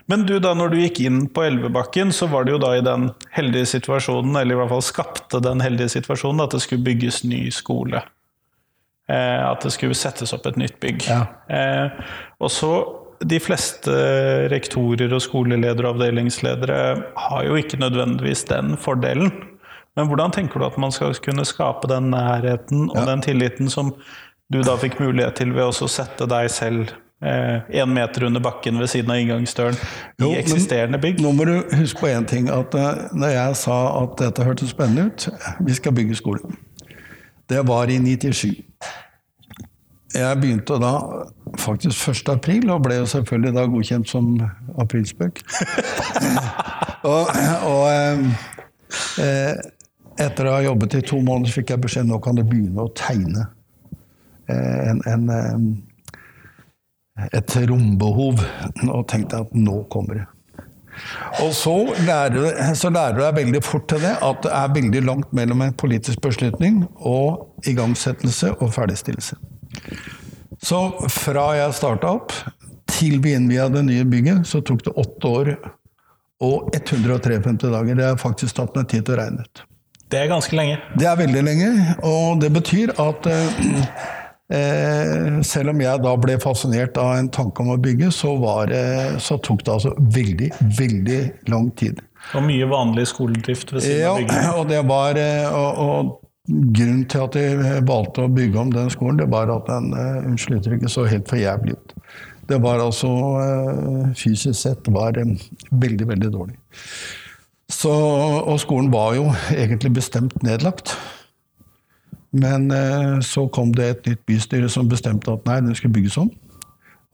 Men 0.07 0.23
du 0.29 0.37
da, 0.39 0.55
når 0.55 0.71
du 0.71 0.79
gikk 0.85 1.03
inn 1.03 1.25
på 1.35 1.43
Elvebakken, 1.49 2.15
så 2.15 2.31
var 2.31 2.47
du 2.47 2.55
jo 2.55 2.63
da 2.63 2.77
i 2.79 2.85
den 2.87 3.11
heldige 3.35 3.67
situasjonen, 3.75 4.39
eller 4.39 4.55
i 4.55 4.61
hvert 4.61 4.71
fall 4.77 4.87
skapte 4.87 5.43
den 5.43 5.65
heldige 5.65 5.91
situasjonen, 5.99 6.45
at 6.47 6.55
det 6.55 6.63
skulle 6.63 6.87
bygges 6.87 7.25
ny 7.27 7.49
skole. 7.55 8.05
Eh, 9.09 9.51
at 9.51 9.65
det 9.65 9.73
skulle 9.73 9.97
settes 9.97 10.35
opp 10.37 10.47
et 10.51 10.59
nytt 10.61 10.77
bygg. 10.83 11.07
Ja. 11.09 11.23
Eh, 11.49 12.01
og 12.45 12.53
så 12.53 12.73
de 13.19 13.41
fleste 13.43 13.95
rektorer 14.53 15.11
og 15.17 15.23
skoleledere 15.25 15.89
og 15.89 15.97
avdelingsledere 15.97 16.81
har 17.25 17.47
jo 17.49 17.57
ikke 17.59 17.81
nødvendigvis 17.81 18.45
den 18.51 18.77
fordelen. 18.79 19.33
Men 19.97 20.07
hvordan 20.07 20.31
tenker 20.31 20.61
du 20.61 20.69
at 20.69 20.79
man 20.79 20.93
skal 20.95 21.17
kunne 21.25 21.47
skape 21.49 21.89
den 21.91 22.13
nærheten 22.13 22.87
og 22.93 23.09
den 23.09 23.25
tilliten 23.25 23.73
som 23.73 23.95
du 24.53 24.61
da 24.63 24.77
fikk 24.79 25.01
mulighet 25.01 25.41
til 25.41 25.51
ved 25.57 25.73
å 25.73 25.89
sette 25.91 26.29
deg 26.31 26.53
selv 26.53 26.93
én 27.19 27.91
meter 27.91 28.29
under 28.29 28.41
bakken 28.41 28.79
ved 28.79 28.87
siden 28.93 29.11
av 29.11 29.19
inngangsdøren 29.19 29.75
Jo, 30.23 30.29
i 30.31 30.37
eksisterende 30.39 31.01
bygg? 31.03 31.19
Nå 31.25 31.33
må 31.35 31.49
du 31.49 31.57
huske 31.75 32.05
på 32.05 32.13
én 32.13 32.29
ting. 32.31 32.47
at 32.49 32.75
eh, 32.79 33.09
Når 33.11 33.35
jeg 33.35 33.57
sa 33.59 33.79
at 34.05 34.15
dette 34.21 34.47
hørtes 34.47 34.71
spennende 34.71 35.09
ut, 35.09 35.27
vi 35.67 35.75
skal 35.75 35.97
bygge 35.99 36.15
skole. 36.21 36.55
Det 37.49 37.63
var 37.69 37.91
i 37.91 37.99
97. 37.99 38.65
Jeg 40.15 40.41
begynte 40.41 40.77
da 40.81 40.93
faktisk 41.61 42.09
1. 42.09 42.29
april, 42.33 42.71
og 42.73 42.83
ble 42.85 43.01
jo 43.01 43.09
selvfølgelig 43.09 43.55
da 43.57 43.65
godkjent 43.69 44.09
som 44.09 44.31
aprilspøk. 44.81 45.43
og 47.13 47.29
og 47.69 47.83
eh, 49.23 49.61
etter 50.19 50.49
å 50.49 50.57
ha 50.57 50.63
jobbet 50.65 50.99
i 50.99 51.05
to 51.07 51.21
måneder 51.23 51.55
fikk 51.55 51.75
jeg 51.75 51.83
beskjed 51.85 52.09
nå 52.09 52.19
kan 52.25 52.39
du 52.39 52.43
begynne 52.43 52.85
å 52.85 52.93
tegne 52.97 53.45
eh, 54.51 54.91
en, 54.91 55.03
en, 55.13 55.29
eh, 55.37 57.29
et 57.39 57.57
rombehov. 57.71 58.43
Og 58.89 59.07
tenkte 59.11 59.39
jeg 59.39 59.49
at 59.49 59.57
nå 59.57 59.83
kommer 59.93 60.23
det. 60.23 60.27
Og 61.45 61.53
så 61.57 61.75
lærer, 62.07 62.75
så 62.79 62.91
lærer 62.93 63.17
du 63.17 63.23
deg 63.23 63.39
veldig 63.41 63.63
fort 63.65 63.89
til 63.91 64.03
det 64.05 64.15
at 64.25 64.43
det 64.45 64.53
er 64.55 64.75
veldig 64.75 65.03
langt 65.07 65.33
mellom 65.37 65.65
en 65.65 65.77
politisk 65.79 66.23
beslutning 66.25 66.83
og 66.99 67.69
igangsettelse 67.69 68.55
og 68.59 68.73
ferdigstillelse. 68.75 69.39
Så 70.59 70.81
fra 71.13 71.51
jeg 71.59 71.77
starta 71.79 72.15
opp 72.19 72.35
til 72.91 73.21
vi 73.23 73.35
innvia 73.37 73.69
det 73.71 73.85
nye 73.87 74.07
bygget, 74.09 74.47
så 74.49 74.63
tok 74.65 74.85
det 74.89 74.97
åtte 74.99 75.33
år 75.41 75.53
og 76.45 76.71
153 76.75 77.71
dager. 77.71 77.95
Det 77.95 78.07
har 78.07 78.21
faktisk 78.21 78.59
tatt 78.59 78.77
meg 78.79 78.89
tid 78.91 79.07
til 79.07 79.17
å 79.17 79.23
regne 79.23 79.47
ut. 79.47 79.65
Det 80.09 80.23
er 80.23 80.31
ganske 80.31 80.57
lenge. 80.57 80.79
Det 80.97 81.05
er 81.05 81.19
veldig 81.21 81.41
lenge, 81.45 81.69
og 82.07 82.39
det 82.41 82.49
betyr 82.55 82.95
at 83.03 83.27
eh, 83.29 83.59
eh, 84.51 85.41
selv 85.47 85.71
om 85.75 85.81
jeg 85.83 86.03
da 86.05 86.13
ble 86.21 86.39
fascinert 86.43 86.97
av 87.01 87.17
en 87.19 87.29
tanke 87.35 87.63
om 87.65 87.73
å 87.75 87.81
bygge, 87.81 88.11
så, 88.15 88.35
var, 88.41 88.67
det- 88.73 89.19
så 89.25 89.39
tok 89.43 89.65
det 89.67 89.75
altså 89.75 89.93
veldig, 89.99 90.51
veldig 90.79 91.21
lang 91.53 91.71
tid. 91.77 92.01
Og 92.35 92.43
mye 92.45 92.67
vanlig 92.69 93.07
skoledrift 93.13 93.71
ved 93.73 93.83
siden 93.85 94.01
Ja, 94.01 94.13
av 94.15 94.19
bygget. 94.23 94.49
og 94.59 94.69
det 94.73 94.81
var 94.89 95.21
eh, 95.21 95.53
og, 95.53 95.85
og 95.89 96.17
Grunnen 96.49 97.03
til 97.13 97.21
at 97.27 97.35
de 97.37 97.81
valgte 97.85 98.23
å 98.25 98.31
bygge 98.33 98.57
om 98.57 98.71
den 98.73 98.89
skolen, 98.89 99.19
det 99.21 99.27
var 99.29 99.51
at 99.53 99.67
den 99.69 99.91
eh, 99.93 100.23
unnskyld 100.31 100.63
uttrykket, 100.63 100.89
så 100.95 101.03
helt 101.05 101.29
for 101.29 101.37
jævlig 101.37 101.75
ut. 101.77 101.93
Det 102.49 102.57
var 102.65 102.81
altså 102.81 103.11
eh, 103.43 104.07
fysisk 104.17 104.57
sett 104.57 104.89
var 104.95 105.19
eh, 105.21 105.35
veldig, 105.77 106.07
veldig 106.09 106.31
dårlig. 106.33 106.57
Så, 107.69 107.93
og 107.93 108.57
skolen 108.63 108.89
var 108.95 109.13
jo 109.19 109.27
egentlig 109.53 109.93
bestemt 109.99 110.39
nedlagt. 110.43 110.95
Men 112.33 112.71
eh, 112.71 113.19
så 113.25 113.47
kom 113.53 113.73
det 113.75 113.89
et 113.89 114.07
nytt 114.11 114.27
bystyre 114.29 114.69
som 114.73 114.89
bestemte 114.89 115.33
at 115.33 115.49
nei, 115.49 115.61
den 115.65 115.77
skulle 115.79 115.97
bygges 115.97 116.19
om. 116.21 116.31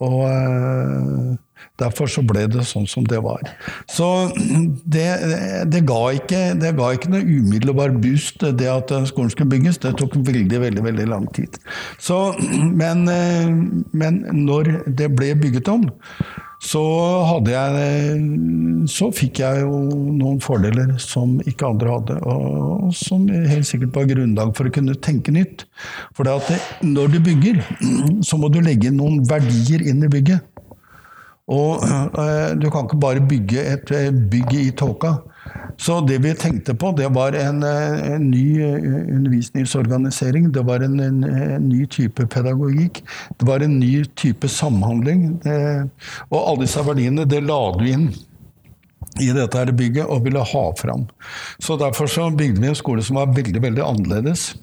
Og 0.03 0.25
eh, 0.27 1.35
derfor 1.79 2.11
så 2.11 2.25
ble 2.27 2.47
det 2.51 2.65
sånn 2.67 2.87
som 2.91 3.07
det 3.09 3.21
var. 3.25 3.43
Så 3.91 4.09
det, 4.97 5.07
det, 5.71 5.85
ga, 5.87 6.01
ikke, 6.19 6.43
det 6.61 6.75
ga 6.79 6.91
ikke 6.95 7.13
noe 7.15 7.23
umiddelbar 7.23 7.95
boost, 8.03 8.43
det 8.43 8.71
at 8.71 8.91
skolen 9.11 9.31
skulle 9.33 9.53
bygges. 9.55 9.79
Det 9.85 9.95
tok 10.01 10.19
veldig, 10.19 10.61
veldig 10.67 10.87
veldig 10.89 11.07
lang 11.13 11.29
tid. 11.37 11.61
Så, 12.03 12.19
men, 12.83 13.07
eh, 13.11 13.55
men 13.95 14.25
når 14.45 14.77
det 14.87 15.13
ble 15.15 15.35
bygget 15.39 15.71
om, 15.73 15.87
så 16.65 16.83
jeg 17.53 18.25
Så 18.91 19.11
fikk 19.17 19.41
jeg 19.43 19.63
jo 19.65 19.79
noen 20.17 20.41
fordeler 20.45 20.95
som 21.03 21.37
ikke 21.49 21.69
andre 21.73 21.93
hadde, 21.97 22.17
og 22.29 22.91
som 22.97 23.27
helt 23.29 23.69
sikkert 23.69 23.97
var 23.97 24.09
grunnlag 24.11 24.53
for 24.57 24.69
å 24.69 24.75
kunne 24.75 24.97
tenke 25.05 25.33
nytt. 25.35 25.67
For 26.17 26.29
når 26.85 27.15
du 27.15 27.21
bygger, 27.25 27.63
så 28.25 28.41
må 28.41 28.51
du 28.53 28.61
legge 28.65 28.93
noen 28.95 29.23
verdier 29.29 29.85
inn 29.89 30.05
i 30.05 30.13
bygget. 30.13 30.54
Og 31.49 31.85
øh, 31.85 32.63
du 32.63 32.71
kan 32.71 32.87
ikke 32.87 33.01
bare 33.01 33.21
bygge 33.21 33.65
et 33.75 33.91
øh, 33.93 34.13
bygg 34.31 34.53
i 34.53 34.71
tåka. 34.71 35.13
Så 35.77 36.01
det 36.09 36.23
vi 36.23 36.33
tenkte 36.33 36.75
på, 36.75 36.95
det 36.97 37.11
var 37.15 37.37
en, 37.37 37.63
øh, 37.63 38.15
en 38.15 38.31
ny 38.31 38.65
undervisningsorganisering. 39.17 40.55
Det 40.55 40.67
var 40.67 40.85
en, 40.87 41.01
en, 41.01 41.25
en 41.25 41.69
ny 41.69 41.89
type 41.89 42.27
pedagogikk. 42.27 43.03
Det 43.41 43.49
var 43.49 43.61
en 43.61 43.79
ny 43.79 44.05
type 44.17 44.49
samhandling. 44.49 45.41
Det, 45.45 45.91
og 46.31 46.51
alle 46.51 46.65
disse 46.65 46.87
verdiene, 46.87 47.29
det 47.29 47.43
la 47.45 47.61
du 47.77 47.85
inn 47.85 48.09
i 49.21 49.31
dette 49.31 49.59
her 49.59 49.71
bygget 49.77 50.09
og 50.11 50.25
ville 50.25 50.43
ha 50.43 50.65
fram. 50.79 51.05
Så 51.59 51.77
derfor 51.77 52.07
så 52.07 52.31
bygde 52.31 52.61
vi 52.61 52.73
en 52.73 52.79
skole 52.79 53.03
som 53.03 53.21
var 53.21 53.35
veldig, 53.37 53.61
veldig 53.63 53.85
annerledes 53.85 54.55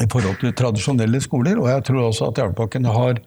i 0.00 0.06
forhold 0.10 0.38
til 0.40 0.54
tradisjonelle 0.56 1.20
skoler. 1.20 1.58
Og 1.60 1.68
jeg 1.68 1.84
tror 1.86 2.08
også 2.08 2.30
at 2.30 2.40
Jernbakken 2.40 2.88
har 2.88 3.20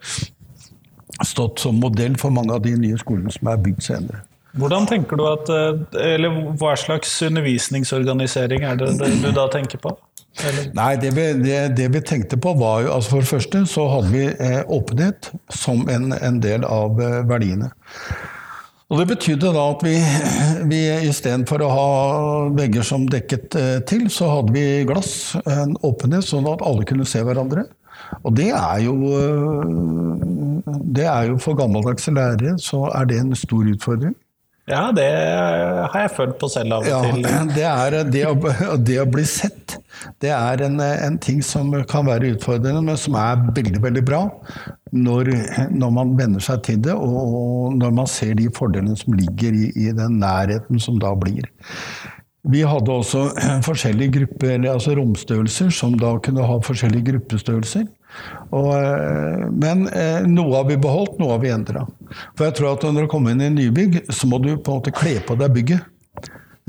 stått 1.22 1.62
som 1.62 1.78
modell 1.80 2.16
for 2.20 2.34
mange 2.34 2.54
av 2.54 2.64
de 2.64 2.74
nye 2.78 2.98
skolene 3.00 3.32
som 3.34 3.50
er 3.52 3.60
bygd 3.62 3.84
senere. 3.86 4.24
Hvordan 4.58 4.86
tenker 4.86 5.18
du 5.18 5.24
at 5.26 5.48
eh, 5.50 6.02
Eller 6.14 6.34
hva 6.60 6.76
slags 6.78 7.10
undervisningsorganisering 7.26 8.62
er 8.62 8.76
det 8.78 8.92
det 9.00 9.10
du 9.22 9.32
da 9.34 9.48
tenker 9.50 9.80
på? 9.82 9.96
Eller? 10.42 10.70
Nei, 10.74 10.92
det 10.98 11.10
vi, 11.14 11.24
det, 11.44 11.58
det 11.78 11.88
vi 11.94 12.02
tenkte 12.02 12.38
på 12.42 12.54
var 12.58 12.82
jo 12.82 12.92
altså 12.94 13.14
For 13.14 13.22
det 13.22 13.30
første 13.30 13.64
så 13.70 13.86
hadde 13.92 14.12
vi 14.14 14.24
eh, 14.30 14.62
åpenhet 14.66 15.30
som 15.54 15.84
en, 15.90 16.10
en 16.14 16.40
del 16.42 16.66
av 16.66 17.02
eh, 17.02 17.20
verdiene. 17.28 17.70
Og 18.92 19.00
Det 19.00 19.06
betydde 19.14 19.52
da 19.54 19.68
at 19.72 19.84
vi, 19.86 19.94
vi 20.72 20.80
istedenfor 21.08 21.62
å 21.64 21.70
ha 21.70 21.86
vegger 22.54 22.86
som 22.86 23.06
dekket 23.10 23.56
eh, 23.58 23.78
til, 23.88 24.08
så 24.12 24.32
hadde 24.36 24.54
vi 24.54 24.66
glass, 24.88 25.34
en 25.46 25.78
åpenhet, 25.86 26.26
sånn 26.26 26.50
at 26.50 26.62
alle 26.66 26.86
kunne 26.88 27.06
se 27.08 27.22
hverandre. 27.24 27.66
Og 28.22 28.36
det 28.36 28.50
er 28.54 28.84
jo 28.84 28.94
eh, 29.18 30.74
Det 30.96 31.06
er 31.10 31.30
jo 31.30 31.38
for 31.42 31.58
gammeldagse 31.58 32.14
lærere 32.14 32.58
så 32.62 32.86
er 32.94 33.08
det 33.10 33.18
en 33.20 33.34
stor 33.36 33.66
utfordring. 33.74 34.14
Ja, 34.64 34.88
det 34.96 35.04
har 35.92 36.06
jeg 36.06 36.12
følt 36.16 36.38
på 36.40 36.48
selv 36.48 36.72
av 36.78 36.86
og 36.86 36.88
Ja, 36.88 37.00
til. 37.04 37.26
det, 37.56 37.66
er, 37.68 37.96
det, 38.08 38.22
å, 38.30 38.78
det 38.80 38.96
å 39.02 39.08
bli 39.12 39.24
sett, 39.28 39.76
det 40.24 40.30
er 40.32 40.62
en, 40.64 40.78
en 40.80 41.18
ting 41.20 41.42
som 41.44 41.68
kan 41.90 42.08
være 42.08 42.32
utfordrende, 42.32 42.80
men 42.86 42.96
som 43.00 43.18
er 43.20 43.44
veldig, 43.50 43.82
veldig 43.84 44.04
bra 44.08 44.22
når, 44.94 45.34
når 45.74 45.92
man 45.98 46.14
venner 46.16 46.44
seg 46.44 46.64
til 46.64 46.80
det, 46.86 46.96
og 46.96 47.76
når 47.76 47.92
man 48.00 48.08
ser 48.08 48.32
de 48.40 48.48
fordelene 48.56 48.96
som 48.96 49.16
ligger 49.18 49.52
i, 49.52 49.68
i 49.84 49.92
den 49.92 50.16
nærheten 50.22 50.80
som 50.80 50.96
da 51.02 51.12
blir. 51.18 51.44
Vi 52.48 52.64
hadde 52.64 52.92
også 52.92 53.26
forskjellige 53.68 54.16
grupper, 54.16 54.56
eller 54.56 54.78
altså 54.78 54.96
romstørrelser, 54.96 55.68
som 55.76 55.98
da 56.00 56.16
kunne 56.24 56.48
ha 56.48 56.56
forskjellige 56.64 57.10
gruppestørrelser. 57.12 57.84
Og, 58.50 58.70
eh, 58.76 59.46
men 59.50 59.88
eh, 59.88 60.22
noe 60.30 60.60
har 60.60 60.68
vi 60.68 60.76
beholdt, 60.80 61.18
noe 61.18 61.34
har 61.34 61.42
vi 61.42 61.50
endra. 61.54 61.86
For 62.36 62.46
jeg 62.48 62.56
tror 62.58 62.76
at 62.76 62.86
når 62.86 63.06
du 63.06 63.10
kommer 63.12 63.34
inn 63.34 63.42
i 63.42 63.50
nybygg, 63.56 64.04
så 64.14 64.28
må 64.30 64.38
du 64.42 64.54
på 64.56 64.70
en 64.70 64.80
måte 64.80 64.94
kle 64.94 65.18
på 65.26 65.36
deg 65.40 65.56
bygget. 65.56 65.90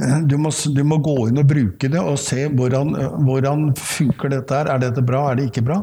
Eh, 0.02 0.18
Du 0.28 0.36
må, 0.42 0.50
du 0.52 0.84
må 0.84 0.98
gå 1.00 1.16
inn 1.30 1.40
og 1.40 1.48
bruke 1.48 1.88
det 1.92 2.02
og 2.02 2.18
se 2.20 2.50
hvordan, 2.52 2.96
hvordan 3.28 3.70
funker 3.80 4.34
dette 4.34 4.58
her. 4.58 4.72
Er 4.74 4.82
dette 4.84 5.06
bra, 5.06 5.22
er 5.32 5.40
det 5.40 5.50
ikke 5.52 5.64
bra? 5.70 5.82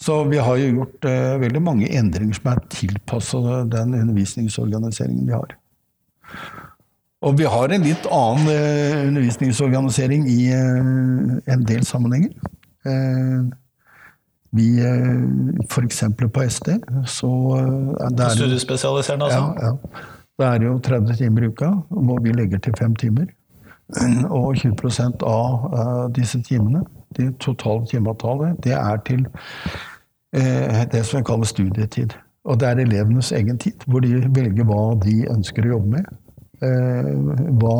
Så 0.00 0.22
vi 0.30 0.40
har 0.40 0.56
jo 0.62 0.70
gjort 0.78 1.10
eh, 1.10 1.36
veldig 1.42 1.62
mange 1.66 1.90
endringer 1.90 2.38
som 2.38 2.52
er 2.54 2.64
tilpassa 2.72 3.62
den 3.68 3.98
undervisningsorganiseringen 3.98 5.26
vi 5.28 5.36
har. 5.36 5.56
Og 7.20 7.34
vi 7.36 7.44
har 7.52 7.68
en 7.68 7.82
litt 7.84 8.06
annen 8.08 8.48
eh, 8.48 9.02
undervisningsorganisering 9.10 10.24
i 10.30 10.38
eh, 10.56 11.42
en 11.52 11.66
del 11.68 11.84
sammenhenger. 11.84 12.32
Vi, 14.52 14.80
eh, 14.82 15.66
for 15.70 15.84
eksempel 15.84 16.28
på 16.28 16.42
SD, 16.50 16.68
så 17.06 17.28
eh, 17.58 18.08
det 18.10 18.24
er 18.24 18.28
Studiespesialiserende, 18.34 19.24
altså? 19.24 19.54
ja. 19.62 20.06
Det 20.40 20.46
er 20.46 20.64
jo 20.64 20.78
30 20.78 21.16
timer 21.16 21.44
i 21.44 21.50
uka, 21.52 21.68
hvor 21.90 22.18
vi 22.24 22.32
legger 22.32 22.58
til 22.58 22.74
fem 22.78 22.96
timer. 22.96 23.26
Og 24.38 24.56
20% 24.56 25.22
av 25.26 25.68
eh, 25.74 26.08
disse 26.16 26.40
timene, 26.42 26.82
det 27.16 27.34
totale 27.38 27.86
timeavtalet, 27.86 28.58
det 28.64 28.74
er 28.78 28.98
til 29.06 29.26
det 30.30 31.00
som 31.02 31.18
vi 31.18 31.26
kaller 31.26 31.48
studietid. 31.50 32.12
Og 32.46 32.60
det 32.60 32.68
er 32.68 32.80
elevenes 32.84 33.32
egen 33.34 33.58
tid, 33.58 33.82
hvor 33.90 34.00
de 34.00 34.12
velger 34.30 34.66
hva 34.68 34.94
de 35.02 35.24
ønsker 35.26 35.66
å 35.66 35.72
jobbe 35.72 35.96
med. 35.96 36.06
Hva, 37.58 37.74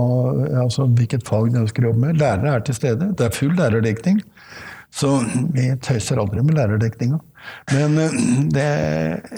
altså 0.65 0.89
hvilket 0.91 1.23
fag 1.29 1.53
de 1.55 1.61
ønsker 1.63 1.87
å 1.87 1.93
jobbe 1.93 2.09
med. 2.09 2.19
Lærere 2.19 2.57
er 2.57 2.65
til 2.67 2.75
stede. 2.75 3.13
Det 3.15 3.29
er 3.29 3.37
full 3.37 3.55
lærerdekning. 3.55 4.19
Så 4.91 5.11
vi 5.55 5.69
tøyser 5.83 6.19
aldri 6.21 6.43
med 6.43 6.57
lærerdekninga. 6.59 7.21
Men 7.73 7.99
eh, 8.03 8.17
det, 8.53 8.71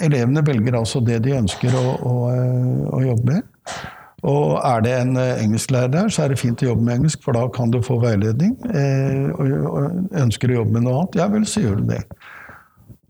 elevene 0.05 0.43
velger 0.45 0.79
altså 0.79 1.01
det 1.05 1.21
de 1.25 1.35
ønsker 1.37 1.75
å, 1.77 1.83
å, 1.93 2.15
eh, 2.33 2.87
å 2.89 3.03
jobbe 3.05 3.27
med. 3.29 3.75
Og 4.23 4.55
er 4.63 4.83
det 4.85 4.91
en 5.01 5.17
engelsklærer 5.19 5.91
der, 5.91 6.11
så 6.13 6.23
er 6.23 6.31
det 6.31 6.39
fint 6.39 6.61
å 6.63 6.69
jobbe 6.69 6.85
med 6.87 7.01
engelsk, 7.01 7.19
for 7.25 7.35
da 7.35 7.43
kan 7.51 7.73
du 7.73 7.81
få 7.83 7.97
veiledning. 8.01 8.55
Eh, 8.71 9.25
og 9.35 10.13
ønsker 10.23 10.51
å 10.51 10.61
jobbe 10.61 10.77
med 10.77 10.87
noe 10.87 11.01
annet, 11.01 11.17
ja 11.19 11.27
vel, 11.31 11.47
så 11.49 11.65
gjør 11.65 11.81
du 11.81 11.89
det. 11.91 12.03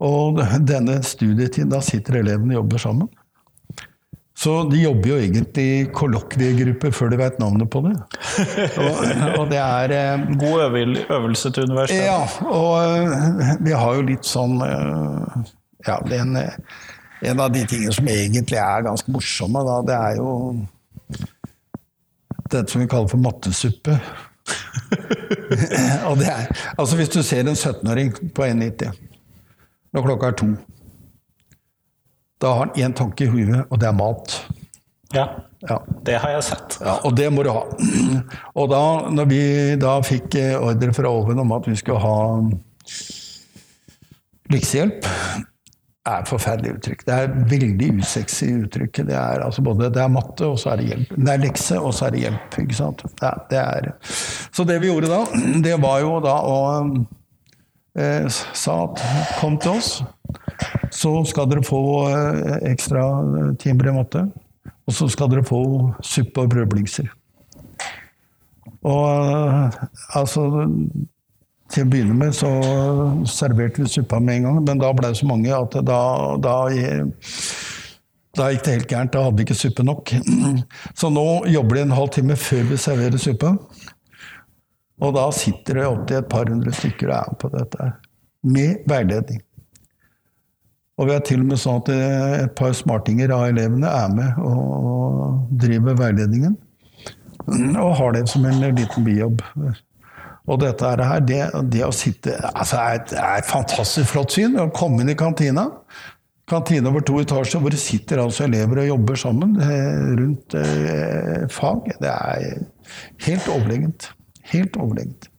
Og 0.04 0.40
denne 0.66 0.98
studietiden, 1.06 1.70
da 1.72 1.80
sitter 1.84 2.20
elevene 2.20 2.56
og 2.56 2.64
jobber 2.64 2.82
sammen. 2.82 3.12
Så 4.44 4.54
de 4.68 4.76
jobber 4.82 5.08
jo 5.08 5.18
egentlig 5.22 5.64
i 5.64 5.84
kollokviegrupper 5.94 6.92
før 6.92 7.12
de 7.14 7.18
vet 7.22 7.38
navnet 7.40 7.70
på 7.72 7.80
det. 7.86 7.94
Og, 8.82 8.98
og 9.38 9.46
det 9.48 9.60
er 9.60 9.94
eh, 9.96 10.26
God 10.40 10.64
øvelse 10.66 11.52
til 11.54 11.70
universitetet. 11.70 12.10
Ja, 12.10 12.18
og 12.50 12.74
eh, 12.82 13.54
vi 13.64 13.72
har 13.72 13.96
jo 13.96 14.04
litt 14.10 14.28
sånn 14.28 14.58
eh, 14.66 15.38
Ja, 15.88 15.96
det 16.04 16.18
er 16.18 16.26
en, 16.26 16.36
en 17.30 17.40
av 17.40 17.54
de 17.54 17.64
tingene 17.70 17.94
som 17.96 18.10
egentlig 18.12 18.60
er 18.60 18.84
ganske 18.84 19.14
morsomme, 19.16 19.64
da, 19.64 19.80
det 19.88 19.96
er 20.10 20.20
jo 20.20 20.36
dette 22.52 22.68
som 22.68 22.84
vi 22.84 22.90
kaller 22.90 23.08
for 23.08 23.24
mattesuppe. 23.24 23.96
og 26.10 26.20
det 26.20 26.28
er, 26.28 26.50
altså 26.76 27.00
Hvis 27.00 27.14
du 27.16 27.22
ser 27.24 27.48
en 27.48 27.56
17-åring 27.56 28.12
på 28.36 28.44
1,90 28.44 28.92
når 29.94 30.02
klokka 30.02 30.32
er 30.32 30.36
to, 30.36 30.46
da 32.44 32.52
har 32.52 32.66
han 32.66 32.76
én 32.84 32.94
tanke 32.96 33.24
i 33.26 33.30
huet, 33.32 33.64
og 33.70 33.80
det 33.80 33.88
er 33.88 33.96
mat. 33.98 34.36
Ja, 35.14 35.28
Ja. 35.64 35.78
det 36.04 36.18
har 36.20 36.30
jeg 36.34 36.42
sett. 36.44 36.74
Ja, 36.84 36.98
og 37.08 37.14
det 37.16 37.30
må 37.32 37.42
du 37.46 37.48
ha. 37.54 37.62
Og 38.60 38.66
da 38.68 38.80
når 39.14 39.28
vi 39.30 39.40
da 39.80 39.94
fikk 40.04 40.34
eh, 40.36 40.58
ordre 40.60 40.92
fra 40.92 41.08
oven 41.08 41.38
om 41.40 41.52
at 41.56 41.64
vi 41.70 41.76
skulle 41.80 42.02
ha 42.02 42.16
leksehjelp 44.52 45.06
det 46.04 46.12
er 46.12 46.20
et 46.20 46.28
forferdelig 46.28 46.72
uttrykk. 46.76 47.02
Det 47.06 47.14
er 47.16 47.30
veldig 47.48 47.86
usexy 48.02 48.46
uttrykk. 48.66 48.98
Det 49.08 49.14
er, 49.16 49.40
altså 49.40 49.62
både, 49.64 49.86
det 49.88 50.02
er 50.02 50.10
matte, 50.12 50.44
og 50.52 50.58
så 50.60 50.74
er 50.74 50.82
det 50.82 50.88
hjelp. 50.90 51.14
Det 51.16 51.30
er 51.32 51.40
lekse, 51.40 51.78
og 51.80 51.94
så 51.96 52.04
er 52.04 52.12
det 52.12 52.20
hjelp. 52.26 52.58
ikke 52.60 52.76
sant? 52.76 53.04
Det, 53.08 53.24
er- 53.30 53.38
det 53.48 53.60
er, 53.62 53.86
så 54.52 54.66
det 54.68 54.76
vi 54.82 54.90
gjorde 54.90 55.08
da, 55.08 55.22
det 55.64 55.78
var 55.80 56.02
jo 56.04 56.10
da 56.26 56.34
å 56.44 56.58
eh, 57.96 58.28
sa 58.28 58.74
at 58.90 59.00
kom 59.40 59.56
til 59.64 59.78
oss, 59.78 59.94
så 60.94 61.12
skal 61.28 61.48
dere 61.50 61.64
få 61.66 61.82
eh, 62.10 62.56
ekstra 62.70 63.02
timer 63.60 63.90
i 63.90 63.98
matte. 63.98 64.24
Og 64.84 64.96
så 64.96 65.08
skal 65.12 65.30
dere 65.32 65.44
få 65.46 65.60
suppe 66.04 66.44
og 66.44 66.52
brødblingser. 66.52 67.10
Og 68.84 69.04
eh, 69.08 69.78
altså 70.18 70.48
Til 71.72 71.86
å 71.86 71.90
begynne 71.90 72.14
med 72.14 72.34
så 72.36 72.50
serverte 73.30 73.82
vi 73.82 73.90
suppa 73.90 74.20
med 74.20 74.36
en 74.36 74.48
gang, 74.48 74.58
men 74.66 74.82
da 74.82 74.90
ble 74.94 75.10
det 75.10 75.18
så 75.18 75.26
mange 75.26 75.48
at 75.56 75.72
da, 75.88 76.00
da, 76.38 76.58
da 78.36 78.50
gikk 78.52 78.66
det 78.66 78.74
helt 78.76 78.92
gærent. 78.92 79.14
Da 79.14 79.24
hadde 79.24 79.40
vi 79.40 79.46
ikke 79.48 79.56
suppe 79.58 79.86
nok. 79.86 80.12
Så 81.00 81.10
nå 81.10 81.24
jobber 81.50 81.80
de 81.80 81.86
en 81.86 81.96
halv 81.96 82.12
time 82.14 82.36
før 82.38 82.68
vi 82.68 82.78
serverer 82.78 83.18
suppa. 83.18 83.54
Og 85.02 85.16
da 85.16 85.24
sitter 85.34 85.80
det 85.80 85.88
opptil 85.88 86.20
et 86.20 86.30
par 86.30 86.52
hundre 86.52 86.76
stykker 86.76 87.10
og 87.10 87.16
er 87.16 87.40
på 87.40 87.50
dette. 87.56 87.90
Med 88.44 88.84
veiledning. 88.90 89.40
Og 90.94 91.08
vi 91.08 91.14
har 91.16 91.24
til 91.26 91.42
og 91.42 91.48
med 91.50 91.58
sånn 91.58 91.80
at 91.82 91.90
eh, 91.90 92.34
et 92.44 92.54
par 92.58 92.74
smartinger 92.76 93.32
av 93.34 93.48
elevene 93.48 93.90
er 93.90 94.12
med 94.14 94.38
og 94.44 95.48
driver 95.64 95.98
veiledningen. 95.98 96.54
Og 97.48 97.96
har 97.98 98.14
det 98.14 98.28
som 98.30 98.46
en 98.46 98.62
liten 98.62 99.06
bijobb. 99.06 99.42
Og 100.44 100.60
dette 100.60 100.86
her, 100.86 101.22
det, 101.24 101.40
det 101.72 101.82
å 101.86 101.92
sitte 101.94 102.36
altså 102.52 102.78
er 102.80 102.98
et, 102.98 103.14
er 103.16 103.40
et 103.40 103.48
fantastisk 103.48 104.12
flott 104.12 104.36
syn. 104.36 104.58
Å 104.60 104.68
komme 104.76 105.02
inn 105.02 105.12
i 105.12 105.18
kantina. 105.18 105.66
Kantina 106.48 106.90
over 106.90 107.00
to 107.00 107.16
etasjer 107.22 107.62
hvor 107.64 107.72
det 107.72 107.80
sitter 107.80 108.20
altså 108.20 108.44
elever 108.44 108.82
og 108.82 108.90
jobber 108.90 109.16
sammen 109.16 109.54
eh, 109.64 110.10
rundt 110.20 110.56
eh, 110.60 111.46
fag. 111.52 111.88
Det 112.04 112.10
er 112.12 112.58
helt 113.24 113.48
overlegent. 113.48 114.10
Helt 114.52 114.76
overlegent. 114.76 115.30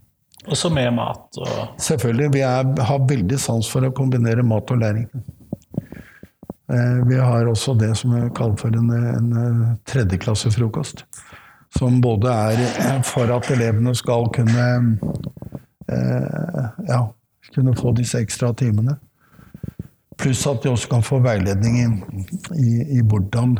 Også 0.49 0.69
med 0.73 0.91
mat 0.97 1.39
og 1.41 1.81
Selvfølgelig. 1.81 2.31
Vi 2.33 2.41
er, 2.45 2.73
har 2.89 3.07
veldig 3.09 3.37
sans 3.41 3.69
for 3.69 3.85
å 3.85 3.93
kombinere 3.95 4.45
mat 4.45 4.73
og 4.73 4.81
læring. 4.81 5.07
Eh, 6.69 7.07
Vi 7.07 7.15
har 7.15 7.45
også 7.45 7.73
det 7.73 7.95
som 7.97 8.13
er 8.17 8.29
kalt 8.35 8.59
for 8.59 8.73
en, 8.73 8.89
en 8.91 9.31
eh, 9.37 9.73
tredjeklassefrokost. 9.85 11.05
Som 11.77 12.01
både 12.01 12.31
er 12.31 12.61
eh, 12.65 13.01
for 13.03 13.29
at 13.35 13.51
elevene 13.51 13.95
skal 13.95 14.29
kunne 14.33 14.69
ja, 16.87 17.01
kunne 17.53 17.75
få 17.77 17.91
disse 17.93 18.17
ekstra 18.17 18.49
timene. 18.57 18.95
Pluss 20.17 20.47
at 20.49 20.63
de 20.63 20.71
også 20.71 20.89
kan 20.89 21.03
få 21.05 21.19
veiledning 21.21 21.75
i, 21.77 22.23
i, 22.57 22.71
i 22.97 23.03
hvordan 23.05 23.53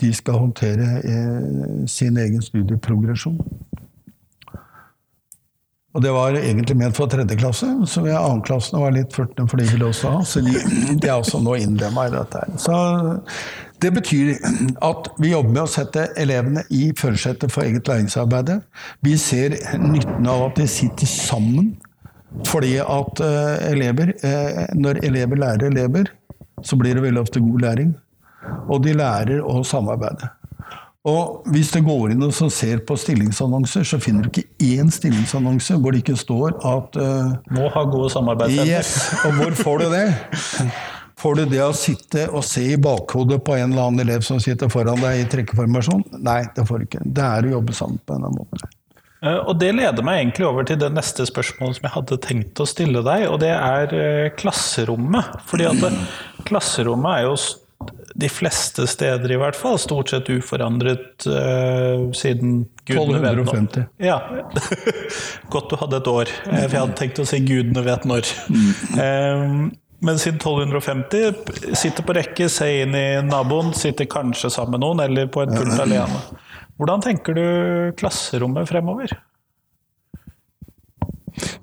de 0.00 0.10
skal 0.14 0.40
håndtere 0.42 1.86
sin 1.86 2.18
egen 2.18 2.42
studieprogresjon. 2.42 3.38
Og 5.94 6.02
det 6.02 6.10
var 6.10 6.34
egentlig 6.34 6.74
ment 6.78 6.96
for 6.96 7.10
tredje 7.10 7.36
klasse, 7.38 7.68
så 7.86 8.02
vi 8.02 8.10
annenklassene 8.10 8.80
var 8.82 8.94
litt 8.96 9.14
furtne 9.14 9.46
for 9.50 9.62
de 9.62 9.68
ville 9.70 9.86
også 9.92 10.10
ha. 10.10 10.24
Så 10.26 10.42
de, 10.42 10.56
de 10.98 11.06
er 11.06 11.14
også 11.14 11.38
nå 11.42 11.54
innlemma 11.62 12.08
i 12.08 12.14
dette. 12.16 12.40
her. 12.42 12.56
Så 12.58 12.78
det 13.84 13.92
betyr 13.94 14.32
at 14.82 15.08
vi 15.22 15.30
jobber 15.30 15.52
med 15.52 15.62
å 15.62 15.70
sette 15.70 16.08
elevene 16.18 16.64
i 16.74 16.88
førersetet 16.98 17.52
for 17.54 17.62
eget 17.62 17.86
læringsarbeid. 17.90 18.56
Vi 19.06 19.14
ser 19.20 19.54
nytten 19.78 20.26
av 20.30 20.48
at 20.48 20.58
de 20.58 20.66
sitter 20.70 21.10
sammen, 21.10 21.74
fordi 22.48 22.78
at 22.82 23.20
eh, 23.22 23.66
elever 23.70 24.10
eh, 24.26 24.64
Når 24.74 25.04
elever 25.06 25.38
lærer 25.38 25.68
elever, 25.68 26.08
så 26.66 26.74
blir 26.80 26.96
det 26.96 27.04
veldig 27.04 27.22
ofte 27.22 27.42
god 27.44 27.68
læring. 27.68 27.92
Og 28.66 28.82
de 28.82 28.96
lærer 28.98 29.44
å 29.46 29.60
samarbeide. 29.62 30.32
Og 31.04 31.44
hvis 31.52 31.68
du 31.74 31.82
går 31.84 32.14
inn 32.14 32.24
og 32.24 32.32
så 32.32 32.46
ser 32.48 32.80
på 32.88 32.96
stillingsannonser, 32.96 33.84
så 33.84 33.98
finner 34.00 34.24
du 34.24 34.30
ikke 34.32 34.48
én 34.64 34.88
stillingsannonse 34.92 35.76
hvor 35.76 35.92
det 35.92 36.00
ikke 36.00 36.16
står 36.16 36.56
at 36.64 36.96
uh, 36.96 37.34
må 37.52 37.68
ha 37.74 37.82
gode 37.92 38.08
samarbeidsevner. 38.14 38.70
Yes, 38.72 38.94
og 39.20 39.36
hvor 39.36 39.58
får 39.58 39.84
du 39.84 39.88
det? 39.92 40.06
Får 41.24 41.38
du 41.38 41.44
det 41.48 41.60
å 41.62 41.70
sitte 41.72 42.24
og 42.34 42.42
se 42.44 42.64
i 42.74 42.78
bakhodet 42.80 43.38
på 43.46 43.54
en 43.54 43.70
eller 43.70 43.86
annen 43.86 44.02
elev 44.02 44.24
som 44.26 44.40
sitter 44.42 44.68
foran 44.68 44.98
deg 45.00 45.22
i 45.22 45.28
trekkeformasjon? 45.30 46.02
Nei, 46.26 46.40
det 46.52 46.64
får 46.68 46.82
du 46.82 46.86
ikke. 46.88 47.04
Det 47.06 47.24
er 47.24 47.46
å 47.46 47.52
jobbe 47.54 47.76
sammen 47.78 48.00
på 48.04 48.16
en 48.18 48.26
måten. 48.26 48.58
måte. 48.58 48.68
Eh, 49.24 49.38
Og 49.38 49.54
det 49.60 49.70
leder 49.72 50.04
meg 50.04 50.20
egentlig 50.20 50.48
over 50.50 50.66
til 50.68 50.80
det 50.82 50.90
neste 50.92 51.24
spørsmålet 51.30 51.78
som 51.78 51.86
jeg 51.86 51.94
hadde 51.94 52.20
tenkt 52.26 52.60
å 52.60 52.68
stille 52.68 53.04
deg, 53.06 53.28
og 53.30 53.38
det 53.40 53.54
er 53.54 53.94
eh, 53.96 54.32
klasserommet. 54.36 55.38
Fordi 55.48 55.70
at 55.70 56.44
klasserommet 56.50 57.22
er 57.22 57.28
jo 57.30 57.38
de 58.14 58.28
fleste 58.30 58.86
steder 58.90 59.32
i 59.34 59.38
hvert 59.40 59.58
fall 59.58 59.78
stort 59.82 60.12
sett 60.12 60.28
uforandret 60.30 61.26
uh, 61.26 62.10
siden 62.16 62.64
gudene 62.86 63.20
vet 63.22 63.40
når. 63.40 63.54
1250. 63.54 63.86
Ja. 64.04 64.18
Godt 65.54 65.72
du 65.72 65.78
hadde 65.80 66.00
et 66.02 66.10
år, 66.12 66.34
eh, 66.46 66.66
for 66.66 66.76
jeg 66.76 66.84
hadde 66.84 66.98
tenkt 67.00 67.22
å 67.22 67.26
si 67.28 67.40
gudene 67.44 67.84
vet 67.86 68.06
når. 68.08 68.30
Um, 68.98 69.72
Men 70.04 70.18
siden 70.20 70.36
1250, 70.36 71.76
sitter 71.80 72.04
på 72.04 72.16
rekke, 72.16 72.48
ser 72.52 72.82
inn 72.82 72.96
i 72.98 73.06
naboen, 73.24 73.70
sitter 73.78 74.08
kanskje 74.10 74.50
sammen 74.52 74.76
med 74.76 74.84
noen, 74.84 75.04
eller 75.06 75.30
på 75.32 75.44
en 75.44 75.54
pult 75.54 75.78
alene. 75.80 76.18
Hvordan 76.76 77.04
tenker 77.06 77.38
du 77.38 77.46
klasserommet 77.96 78.68
fremover? 78.68 79.14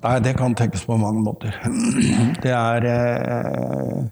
Nei, 0.02 0.16
det 0.24 0.34
kan 0.36 0.56
tenkes 0.58 0.82
på 0.88 0.96
mange 1.00 1.22
måter. 1.24 1.54
Det 2.42 2.52
er 2.52 2.86
eh, 2.90 4.02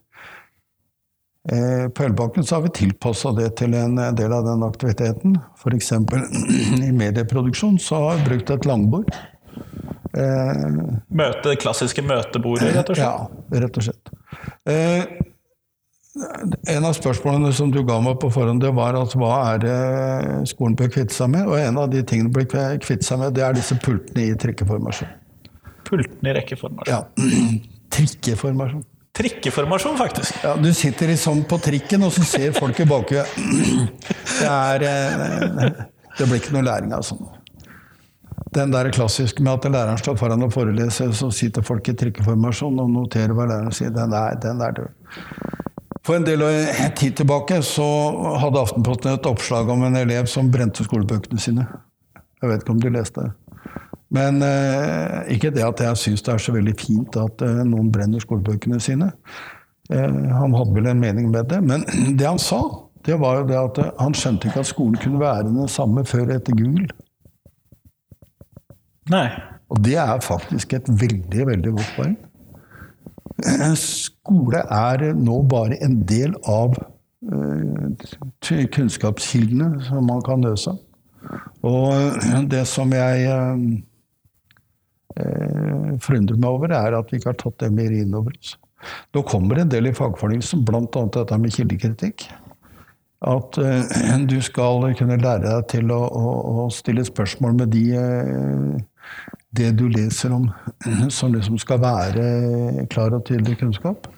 På 1.51 2.05
Ølbakken 2.07 2.45
så 2.47 2.57
har 2.57 2.63
vi 2.69 2.71
tilpassa 2.77 3.33
det 3.35 3.49
til 3.59 3.73
en 3.75 3.97
del 4.15 4.33
av 4.37 4.45
den 4.47 4.63
aktiviteten. 4.63 5.35
F.eks. 5.59 5.91
i 6.89 6.93
medieproduksjon 6.95 7.81
så 7.83 8.05
har 8.05 8.21
vi 8.21 8.29
brukt 8.29 8.53
et 8.55 8.69
langbord. 8.71 9.11
Eh, 10.11 10.63
Møte, 11.15 11.57
klassiske 11.61 12.03
møtebordet, 12.03 12.73
rett 12.75 12.91
og 12.91 12.99
slett? 12.99 13.07
Ja, 13.07 13.59
rett 13.63 13.79
og 13.79 13.87
slett. 13.87 14.15
Eh, 14.71 15.05
en 16.75 16.87
av 16.89 16.97
spørsmålene 16.99 17.53
som 17.55 17.71
du 17.71 17.85
ga 17.87 18.01
meg 18.03 18.19
på 18.23 18.33
forhånd, 18.35 18.63
det 18.65 18.73
var 18.75 18.99
at 18.99 19.15
hva 19.19 19.35
er 19.53 19.63
det 19.63 19.77
skolen 20.51 20.75
bør 20.79 20.91
kvitte 20.91 21.15
seg 21.15 21.31
med? 21.37 21.47
Og 21.47 21.61
en 21.61 21.79
av 21.79 21.91
de 21.93 22.03
tingene 22.03 22.33
bør 22.35 22.49
kvitte 22.83 23.07
seg 23.07 23.23
med, 23.23 23.37
det 23.39 23.47
er 23.47 23.55
disse 23.55 23.79
pultene 23.83 24.27
i 24.33 24.39
trikkeformasjon. 24.39 25.13
Pultene 25.87 26.33
i 26.33 26.39
rekkeformasjon. 26.41 26.91
Ja, 26.91 27.05
trikkeformasjon. 27.95 28.83
Trikkeformasjon, 29.21 29.99
faktisk. 29.99 30.41
Ja, 30.45 30.55
du 30.57 30.71
sitter 30.75 31.13
liksom 31.13 31.45
på 31.49 31.59
trikken, 31.61 32.07
og 32.07 32.15
så 32.17 32.25
ser 32.25 32.57
folk 32.57 32.81
i 32.81 32.89
bakhuet. 32.89 33.37
Det 34.41 34.89
eh, 34.89 35.85
Det 36.19 36.27
blir 36.27 36.41
ikke 36.41 36.57
noe 36.57 36.67
læring 36.67 36.95
av 36.97 37.05
sånn. 37.07 37.23
Den 38.57 38.73
der 38.73 38.91
klassiske 38.91 39.45
med 39.47 39.61
at 39.61 39.69
læreren 39.71 40.01
står 40.01 40.17
foran 40.19 40.43
og 40.43 40.53
foreleser, 40.53 41.13
så 41.15 41.31
sitter 41.31 41.63
folk 41.63 41.87
i 41.89 41.95
trikkeformasjon 41.95 42.81
og 42.83 42.91
noterer 42.91 43.37
hva 43.37 43.47
læreren 43.47 43.77
sier, 43.77 43.93
den 43.95 44.17
er, 44.17 44.35
den 44.43 44.65
er 44.65 44.75
død. 44.75 45.21
For 46.07 46.17
en 46.17 46.27
del 46.27 46.43
tid 46.99 47.21
tilbake 47.21 47.61
så 47.67 47.87
hadde 48.43 48.65
Aftenposten 48.65 49.13
et 49.13 49.29
oppslag 49.29 49.71
om 49.71 49.85
en 49.87 50.01
elev 50.01 50.27
som 50.33 50.51
brente 50.51 50.87
skolebøkene 50.87 51.39
sine. 51.39 51.69
Jeg 52.41 52.51
vet 52.51 52.65
ikke 52.65 52.75
om 52.75 52.83
du 52.83 52.89
leste 52.91 53.29
det. 53.29 53.50
Men 54.11 54.43
eh, 54.43 55.35
ikke 55.37 55.53
det 55.55 55.63
at 55.63 55.81
jeg 55.85 55.99
syns 55.99 56.25
det 56.27 56.35
er 56.35 56.43
så 56.43 56.55
veldig 56.55 56.75
fint 56.79 57.17
at 57.21 57.43
eh, 57.47 57.63
noen 57.67 57.93
brenner 57.95 58.23
skolebøkene 58.23 58.81
sine. 58.83 59.13
Eh, 59.91 60.17
han 60.35 60.57
hadde 60.57 60.75
vel 60.75 60.89
en 60.91 61.03
mening 61.03 61.31
med 61.31 61.51
det. 61.53 61.61
Men 61.63 61.87
det 62.19 62.27
han 62.27 62.41
sa, 62.43 62.61
det 63.07 63.21
var 63.21 63.41
jo 63.41 63.47
det 63.51 63.61
at 63.61 63.79
eh, 63.85 63.93
han 64.03 64.17
skjønte 64.17 64.51
ikke 64.51 64.65
at 64.65 64.71
skolen 64.71 64.99
kunne 65.01 65.23
være 65.23 65.47
den 65.47 65.71
samme 65.71 66.05
før 66.09 66.35
etter 66.35 66.59
Google. 66.59 66.89
Nei. 69.11 69.29
Og 69.71 69.79
det 69.87 69.95
er 70.03 70.23
faktisk 70.23 70.75
et 70.75 70.91
veldig, 70.91 71.47
veldig 71.47 71.73
godt 71.77 71.93
poeng. 71.97 72.17
Eh, 73.47 73.75
Skole 73.79 74.65
er 74.67 75.13
nå 75.15 75.39
bare 75.51 75.79
en 75.87 76.01
del 76.07 76.35
av 76.51 76.75
eh, 76.75 78.67
kunnskapskildene 78.75 79.85
som 79.87 80.03
man 80.11 80.23
kan 80.27 80.43
løse. 80.43 80.75
Og 81.63 82.19
det 82.51 82.65
som 82.67 82.91
jeg 82.97 83.29
forundrer 86.01 86.39
meg 86.39 86.51
over, 86.51 86.73
er 86.77 86.95
at 86.99 87.11
vi 87.11 87.19
ikke 87.19 87.33
har 87.33 87.41
tatt 87.41 87.57
det 87.65 87.73
mer 87.75 87.93
inn 87.95 88.15
over 88.15 88.35
oss. 88.37 88.55
Nå 89.15 89.23
kommer 89.29 89.59
det 89.59 89.65
en 89.67 89.73
del 89.75 89.91
i 89.91 89.97
fagfornyelsen, 89.97 90.63
bl.a. 90.65 90.85
dette 91.17 91.39
med 91.41 91.55
kildekritikk. 91.55 92.29
At 93.29 93.59
eh, 93.61 94.15
du 94.25 94.39
skal 94.41 94.87
kunne 94.97 95.19
lære 95.21 95.45
deg 95.45 95.67
til 95.75 95.93
å, 95.93 96.01
å, 96.01 96.31
å 96.65 96.71
stille 96.73 97.05
spørsmål 97.05 97.59
med 97.59 97.75
de, 97.75 97.83
eh, 98.01 99.11
det 99.57 99.75
du 99.77 99.85
leser 99.93 100.33
om, 100.33 100.49
som 101.19 101.35
liksom 101.35 101.61
skal 101.61 101.83
være 101.83 102.87
klar 102.93 103.19
og 103.19 103.27
tydelig 103.29 103.59
kunnskap. 103.61 104.09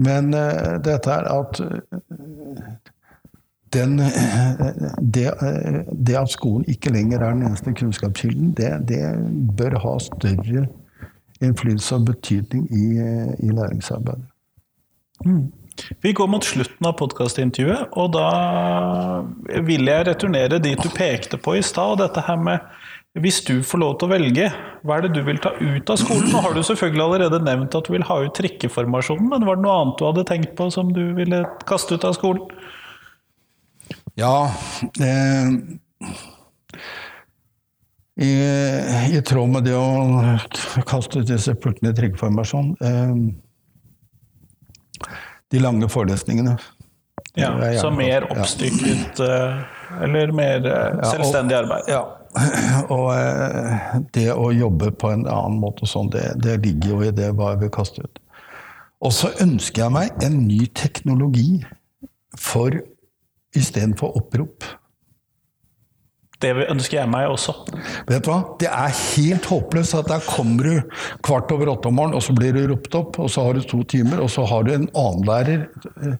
Men 0.00 0.30
eh, 0.36 0.78
dette 0.84 1.10
er 1.16 1.26
at 1.32 1.60
eh, 1.64 1.98
den, 3.72 4.00
eh, 4.00 4.60
det, 5.00 5.26
eh, 5.26 5.80
det 5.92 6.16
at 6.18 6.30
skolen 6.30 6.64
ikke 6.68 6.92
lenger 6.94 7.22
er 7.22 7.34
den 7.34 7.46
eneste 7.46 7.74
kunnskapskilden, 7.74 8.52
det, 8.58 8.88
det 8.88 9.02
bør 9.56 9.78
ha 9.84 9.94
større 10.02 10.66
innflytelse 11.40 11.94
og 11.94 12.06
betydning 12.10 12.66
i, 12.70 12.86
eh, 12.98 13.32
i 13.46 13.54
læringsarbeidet. 13.54 14.26
Vi 16.02 16.12
går 16.12 16.26
mot 16.28 16.44
slutten 16.44 16.86
av 16.86 16.96
podkastintervjuet, 16.98 17.94
og 17.96 18.12
da 18.12 19.62
vil 19.64 19.86
jeg 19.88 20.06
returnere 20.08 20.58
dit 20.60 20.80
du 20.82 20.90
pekte 20.92 21.38
på 21.40 21.54
i 21.56 21.62
stad. 21.64 22.00
Dette 22.02 22.24
her 22.26 22.36
med 22.36 22.58
hvis 23.18 23.40
du 23.42 23.56
får 23.66 23.80
lov 23.82 23.94
til 23.98 24.06
å 24.06 24.12
velge, 24.12 24.50
hva 24.86 24.98
er 24.98 25.06
det 25.06 25.16
du 25.16 25.24
vil 25.26 25.40
ta 25.42 25.50
ut 25.58 25.90
av 25.90 25.96
skolen? 25.98 26.28
Nå 26.30 26.42
har 26.44 26.52
du 26.54 26.60
selvfølgelig 26.62 27.02
allerede 27.02 27.40
nevnt 27.42 27.74
at 27.74 27.88
du 27.88 27.94
vil 27.96 28.04
ha 28.06 28.20
ut 28.22 28.36
trikkeformasjonen, 28.38 29.32
men 29.32 29.46
var 29.48 29.58
det 29.58 29.64
noe 29.64 29.78
annet 29.80 29.96
du 29.98 30.04
hadde 30.06 30.26
tenkt 30.28 30.52
på 30.58 30.68
som 30.70 30.92
du 30.94 31.02
ville 31.16 31.40
kaste 31.66 31.96
ut 31.96 32.06
av 32.06 32.14
skolen? 32.18 32.44
Ja 34.20 34.50
eh, 35.00 35.46
i, 38.20 38.32
I 39.16 39.22
tråd 39.26 39.48
med 39.48 39.64
det 39.64 39.76
å 39.78 40.82
kaste 40.88 41.22
ut 41.22 41.30
disse 41.30 41.54
pultene 41.56 41.94
i 41.94 41.96
tryggeformasjon 41.96 42.74
eh, 42.84 43.14
De 45.50 45.58
lange 45.62 45.88
forelesningene. 45.90 46.58
Ja, 47.38 47.50
Så 47.80 47.90
mer 47.94 48.26
oppstykket 48.32 49.20
ja. 49.22 49.64
eller 50.02 50.32
mer 50.36 50.66
eh, 50.66 50.72
Ja, 50.72 50.96
og- 50.98 51.12
selvstendig 51.14 51.56
arbeid? 51.62 51.88
Ja. 51.90 52.02
Og 52.94 53.08
eh, 53.16 53.96
det 54.14 54.28
å 54.34 54.50
jobbe 54.54 54.92
på 54.94 55.10
en 55.10 55.24
annen 55.26 55.58
måte 55.62 55.88
sånn, 55.90 56.10
det, 56.12 56.28
det 56.44 56.58
ligger 56.62 56.92
jo 56.92 57.00
i 57.08 57.10
det 57.14 57.32
hva 57.38 57.54
jeg 57.54 57.64
vil 57.64 57.72
kaste 57.74 58.04
ut. 58.04 58.20
Og 59.00 59.14
så 59.16 59.32
ønsker 59.42 59.86
jeg 59.86 59.94
meg 59.96 60.22
en 60.26 60.36
ny 60.44 60.60
teknologi 60.76 61.62
for 62.38 62.76
istedenfor 63.56 64.16
opprop. 64.20 64.66
Det 66.40 66.54
ønsker 66.72 67.02
jeg 67.02 67.08
meg 67.12 67.28
også. 67.28 67.52
Vet 68.08 68.24
du 68.24 68.30
hva? 68.30 68.38
Det 68.60 68.68
er 68.70 68.94
helt 68.96 69.48
håpløst 69.50 69.98
at 69.98 70.08
der 70.08 70.22
kommer 70.24 70.68
du 70.70 70.94
kvart 71.26 71.52
over 71.52 71.74
åtte 71.74 71.90
om 71.90 71.98
morgenen, 71.98 72.16
og 72.16 72.24
så 72.24 72.32
blir 72.36 72.56
du 72.56 72.62
ropt 72.70 72.96
opp, 72.96 73.18
og 73.20 73.28
så 73.32 73.44
har 73.44 73.58
du 73.58 73.66
to 73.68 73.82
timer, 73.84 74.22
og 74.24 74.30
så 74.32 74.46
har 74.48 74.64
du 74.64 74.72
en 74.72 74.88
annen 74.96 75.26
lærer 75.28 75.66
eh, 76.06 76.16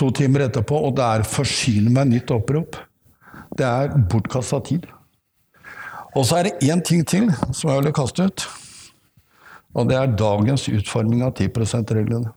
to 0.00 0.10
timer 0.18 0.48
etterpå, 0.48 0.80
og 0.88 0.96
det 0.98 1.06
er 1.06 1.28
'forsyn 1.28 1.92
meg 1.94 2.10
nytt 2.10 2.34
opprop'. 2.34 2.80
Det 3.54 3.66
er 3.68 3.94
bortkasta 4.10 4.58
tid. 4.66 4.90
Og 6.16 6.26
så 6.26 6.40
er 6.40 6.42
det 6.42 6.68
én 6.68 6.82
ting 6.82 7.06
til 7.06 7.30
som 7.52 7.70
jeg 7.70 7.84
vil 7.84 7.92
kaste 7.92 8.24
ut. 8.24 8.48
Og 9.74 9.88
det 9.88 9.96
er 9.96 10.16
dagens 10.16 10.68
utforming 10.68 11.22
av 11.22 11.34
10 11.34 11.48
%-reglene. 11.48 12.32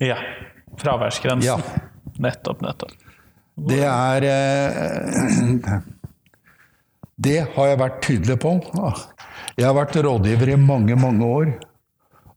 Ja. 0.00 0.16
Fraværsgrensen. 0.78 1.46
Ja. 1.46 1.91
Nettopp, 2.22 2.62
nettopp. 2.64 2.94
Det 3.68 3.82
er 3.84 4.28
eh, 4.28 5.80
Det 7.22 7.36
har 7.54 7.68
jeg 7.68 7.78
vært 7.78 8.00
tydelig 8.02 8.38
på. 8.42 8.56
Jeg 9.58 9.66
har 9.68 9.76
vært 9.76 9.98
rådgiver 10.02 10.54
i 10.54 10.58
mange, 10.58 10.96
mange 10.98 11.28
år. 11.28 11.52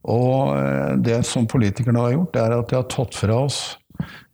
Og 0.06 0.52
eh, 0.54 0.92
det 1.02 1.22
som 1.26 1.48
politikerne 1.50 2.04
har 2.04 2.14
gjort, 2.14 2.38
er 2.38 2.54
at 2.58 2.70
de 2.70 2.78
har 2.78 2.88
tatt 2.92 3.16
fra 3.18 3.40
oss 3.48 3.60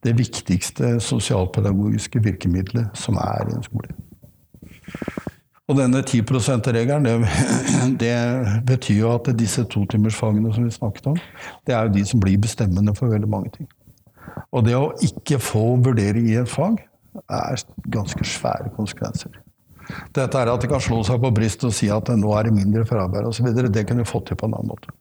det 0.02 0.16
viktigste 0.18 0.96
sosialpedagogiske 1.00 2.20
virkemidlet 2.24 2.98
som 2.98 3.16
er 3.22 3.46
i 3.48 3.56
en 3.56 3.64
skole. 3.64 3.94
Og 5.70 5.78
denne 5.78 6.02
10 6.02 6.26
%-regelen, 6.26 7.06
det, 7.06 7.28
det 8.02 8.16
betyr 8.66 8.98
jo 8.98 9.12
at 9.14 9.30
disse 9.38 9.64
totimersfagene 9.64 10.52
som 10.52 10.66
vi 10.66 10.74
snakket 10.74 11.06
om, 11.14 11.20
det 11.66 11.76
er 11.76 11.86
jo 11.86 11.94
de 11.94 12.04
som 12.04 12.20
blir 12.20 12.40
bestemmende 12.42 12.94
for 12.98 13.14
veldig 13.14 13.30
mange 13.30 13.54
ting. 13.56 13.70
Og 14.52 14.66
det 14.66 14.76
å 14.76 14.92
ikke 15.04 15.40
få 15.40 15.64
vurdering 15.84 16.28
i 16.28 16.38
et 16.42 16.50
fag 16.50 16.80
er 17.22 17.64
ganske 17.92 18.24
svære 18.26 18.72
konsekvenser. 18.76 19.40
Dette 20.14 20.38
er 20.38 20.50
at 20.52 20.62
de 20.62 20.70
kan 20.70 20.82
slå 20.82 21.02
seg 21.06 21.20
på 21.22 21.32
brystet 21.34 21.68
og 21.68 21.76
si 21.76 21.88
at 21.92 22.08
nå 22.16 22.32
er 22.38 22.48
det 22.48 22.56
mindre 22.56 22.84
fravær 22.88 23.28
osv. 23.28 23.48
Det 23.52 23.86
kunne 23.88 24.04
vi 24.04 24.12
fått 24.12 24.30
til 24.30 24.38
på 24.38 24.48
en 24.48 24.56
annen 24.58 24.72
måte. 24.72 24.92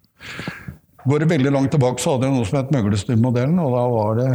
Går 1.01 1.23
det 1.23 1.31
veldig 1.31 1.51
langt 1.53 1.71
tilbake, 1.73 1.97
så 2.01 2.13
hadde 2.13 2.27
jeg 2.27 2.35
noe 2.35 2.45
som 2.45 2.57
het 2.59 2.73
Møglestummodellen. 2.75 3.57
Og 3.61 3.71
da 3.73 3.85
var 3.89 4.19
det 4.19 4.27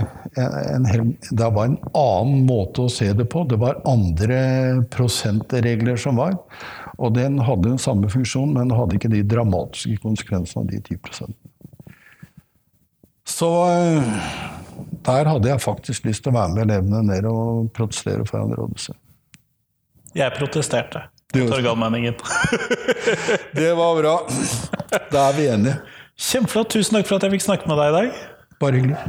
en, 0.74 0.88
hel, 0.90 1.04
det 1.30 1.50
var 1.54 1.68
en 1.68 1.78
annen 1.92 2.42
måte 2.48 2.86
å 2.86 2.90
se 2.90 3.12
det 3.14 3.28
på. 3.30 3.44
Det 3.46 3.58
var 3.62 3.78
andre 3.86 4.40
prosentregler 4.90 6.00
som 6.00 6.18
var. 6.18 6.34
Og 6.96 7.14
den 7.14 7.38
hadde 7.44 7.70
den 7.70 7.82
samme 7.82 8.10
funksjon, 8.10 8.56
men 8.56 8.74
hadde 8.74 8.98
ikke 8.98 9.12
de 9.12 9.22
dramatiske 9.28 10.00
konsekvensene 10.02 10.64
av 10.64 10.72
de 10.72 10.80
10% 10.96 11.36
Så 13.30 13.50
eh, 13.68 14.16
der 15.06 15.30
hadde 15.30 15.50
jeg 15.50 15.62
faktisk 15.62 16.06
lyst 16.08 16.24
til 16.24 16.32
å 16.32 16.38
være 16.38 16.54
med 16.54 16.64
elevene 16.66 17.02
ned 17.06 17.28
og 17.30 17.68
protestere 17.76 18.26
foran 18.28 18.54
rådhuset. 18.56 18.96
Jeg 20.16 20.32
protesterte. 20.38 21.06
Torgallmenningen. 21.34 22.14
Det 23.58 23.72
var 23.76 23.98
bra. 24.00 24.14
Da 25.12 25.28
er 25.28 25.36
vi 25.36 25.48
enige. 25.52 25.76
Kjempeflott. 26.16 26.70
Tusen 26.72 26.96
takk 26.96 27.08
for 27.10 27.18
at 27.18 27.26
jeg 27.26 27.36
fikk 27.36 27.44
snakke 27.44 27.68
med 27.68 27.80
deg 27.82 27.90
i 27.90 27.96
dag. 27.96 28.20
Bare 28.62 28.80
hyggelig. 28.80 29.00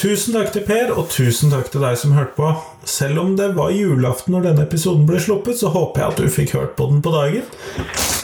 Tusen 0.00 0.32
takk 0.32 0.54
til 0.54 0.62
Per, 0.64 0.94
og 0.96 1.10
tusen 1.12 1.50
takk 1.52 1.66
til 1.68 1.82
deg 1.84 1.98
som 2.00 2.14
hørte 2.16 2.32
på. 2.38 2.50
Selv 2.88 3.20
om 3.20 3.34
det 3.36 3.50
var 3.52 3.68
julaften 3.74 4.32
når 4.32 4.46
denne 4.46 4.64
episoden 4.64 5.02
ble 5.04 5.20
sluppet, 5.20 5.58
så 5.60 5.68
håper 5.74 6.00
jeg 6.00 6.14
at 6.14 6.22
du 6.22 6.32
fikk 6.32 6.54
hørt 6.56 6.72
på 6.78 6.86
den 6.88 7.02
på 7.04 7.12
dagen. 7.12 7.50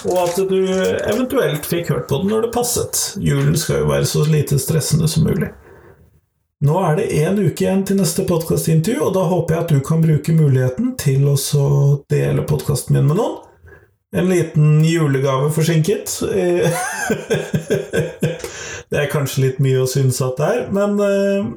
Og 0.09 0.17
at 0.23 0.41
du 0.49 0.57
eventuelt 0.73 1.69
fikk 1.69 1.93
hørt 1.93 2.09
på 2.09 2.23
den 2.23 2.33
når 2.33 2.47
det 2.47 2.53
passet. 2.55 3.03
Julen 3.21 3.59
skal 3.61 3.83
jo 3.83 3.91
være 3.91 4.09
så 4.09 4.25
lite 4.25 4.57
stressende 4.62 5.11
som 5.11 5.29
mulig. 5.29 5.51
Nå 6.65 6.81
er 6.81 6.97
det 6.97 7.11
én 7.12 7.37
uke 7.37 7.67
igjen 7.67 7.85
til 7.85 8.01
neste 8.01 8.25
podkastintervju, 8.25 9.11
og 9.11 9.12
da 9.12 9.27
håper 9.29 9.59
jeg 9.59 9.67
at 9.67 9.75
du 9.77 9.83
kan 9.85 10.01
bruke 10.01 10.33
muligheten 10.33 10.95
til 10.97 11.29
å 11.29 11.37
dele 12.09 12.47
podkasten 12.49 12.97
min 12.97 13.11
med 13.11 13.21
noen. 13.21 13.43
En 14.15 14.29
liten 14.29 14.85
julegave 14.85 15.50
forsinket. 15.50 16.21
Det 18.87 19.00
er 19.02 19.09
kanskje 19.11 19.42
litt 19.42 19.57
mye 19.59 19.81
å 19.83 19.88
synes 19.90 20.21
at 20.23 20.38
det 20.38 20.46
er, 20.46 20.61
men 20.71 20.94
eh, 21.02 21.48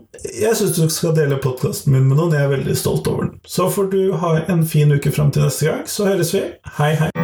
jeg 0.41 0.57
syns 0.57 0.73
du 0.79 0.89
skal 0.89 1.13
dele 1.13 1.37
podkasten 1.37 1.93
min 1.93 2.09
med 2.09 2.17
noen. 2.17 2.33
Jeg 2.33 2.47
er 2.47 2.55
veldig 2.55 2.77
stolt 2.79 3.05
over 3.11 3.29
den. 3.29 3.37
Så 3.45 3.69
får 3.69 3.93
du 3.93 4.01
ha 4.17 4.33
en 4.49 4.65
fin 4.65 4.89
uke 4.89 5.13
fram 5.13 5.29
til 5.29 5.45
neste 5.45 5.69
gang, 5.69 5.85
så 5.85 6.09
høres 6.09 6.33
vi. 6.33 6.47
Hei, 6.81 6.95
hei. 6.97 7.18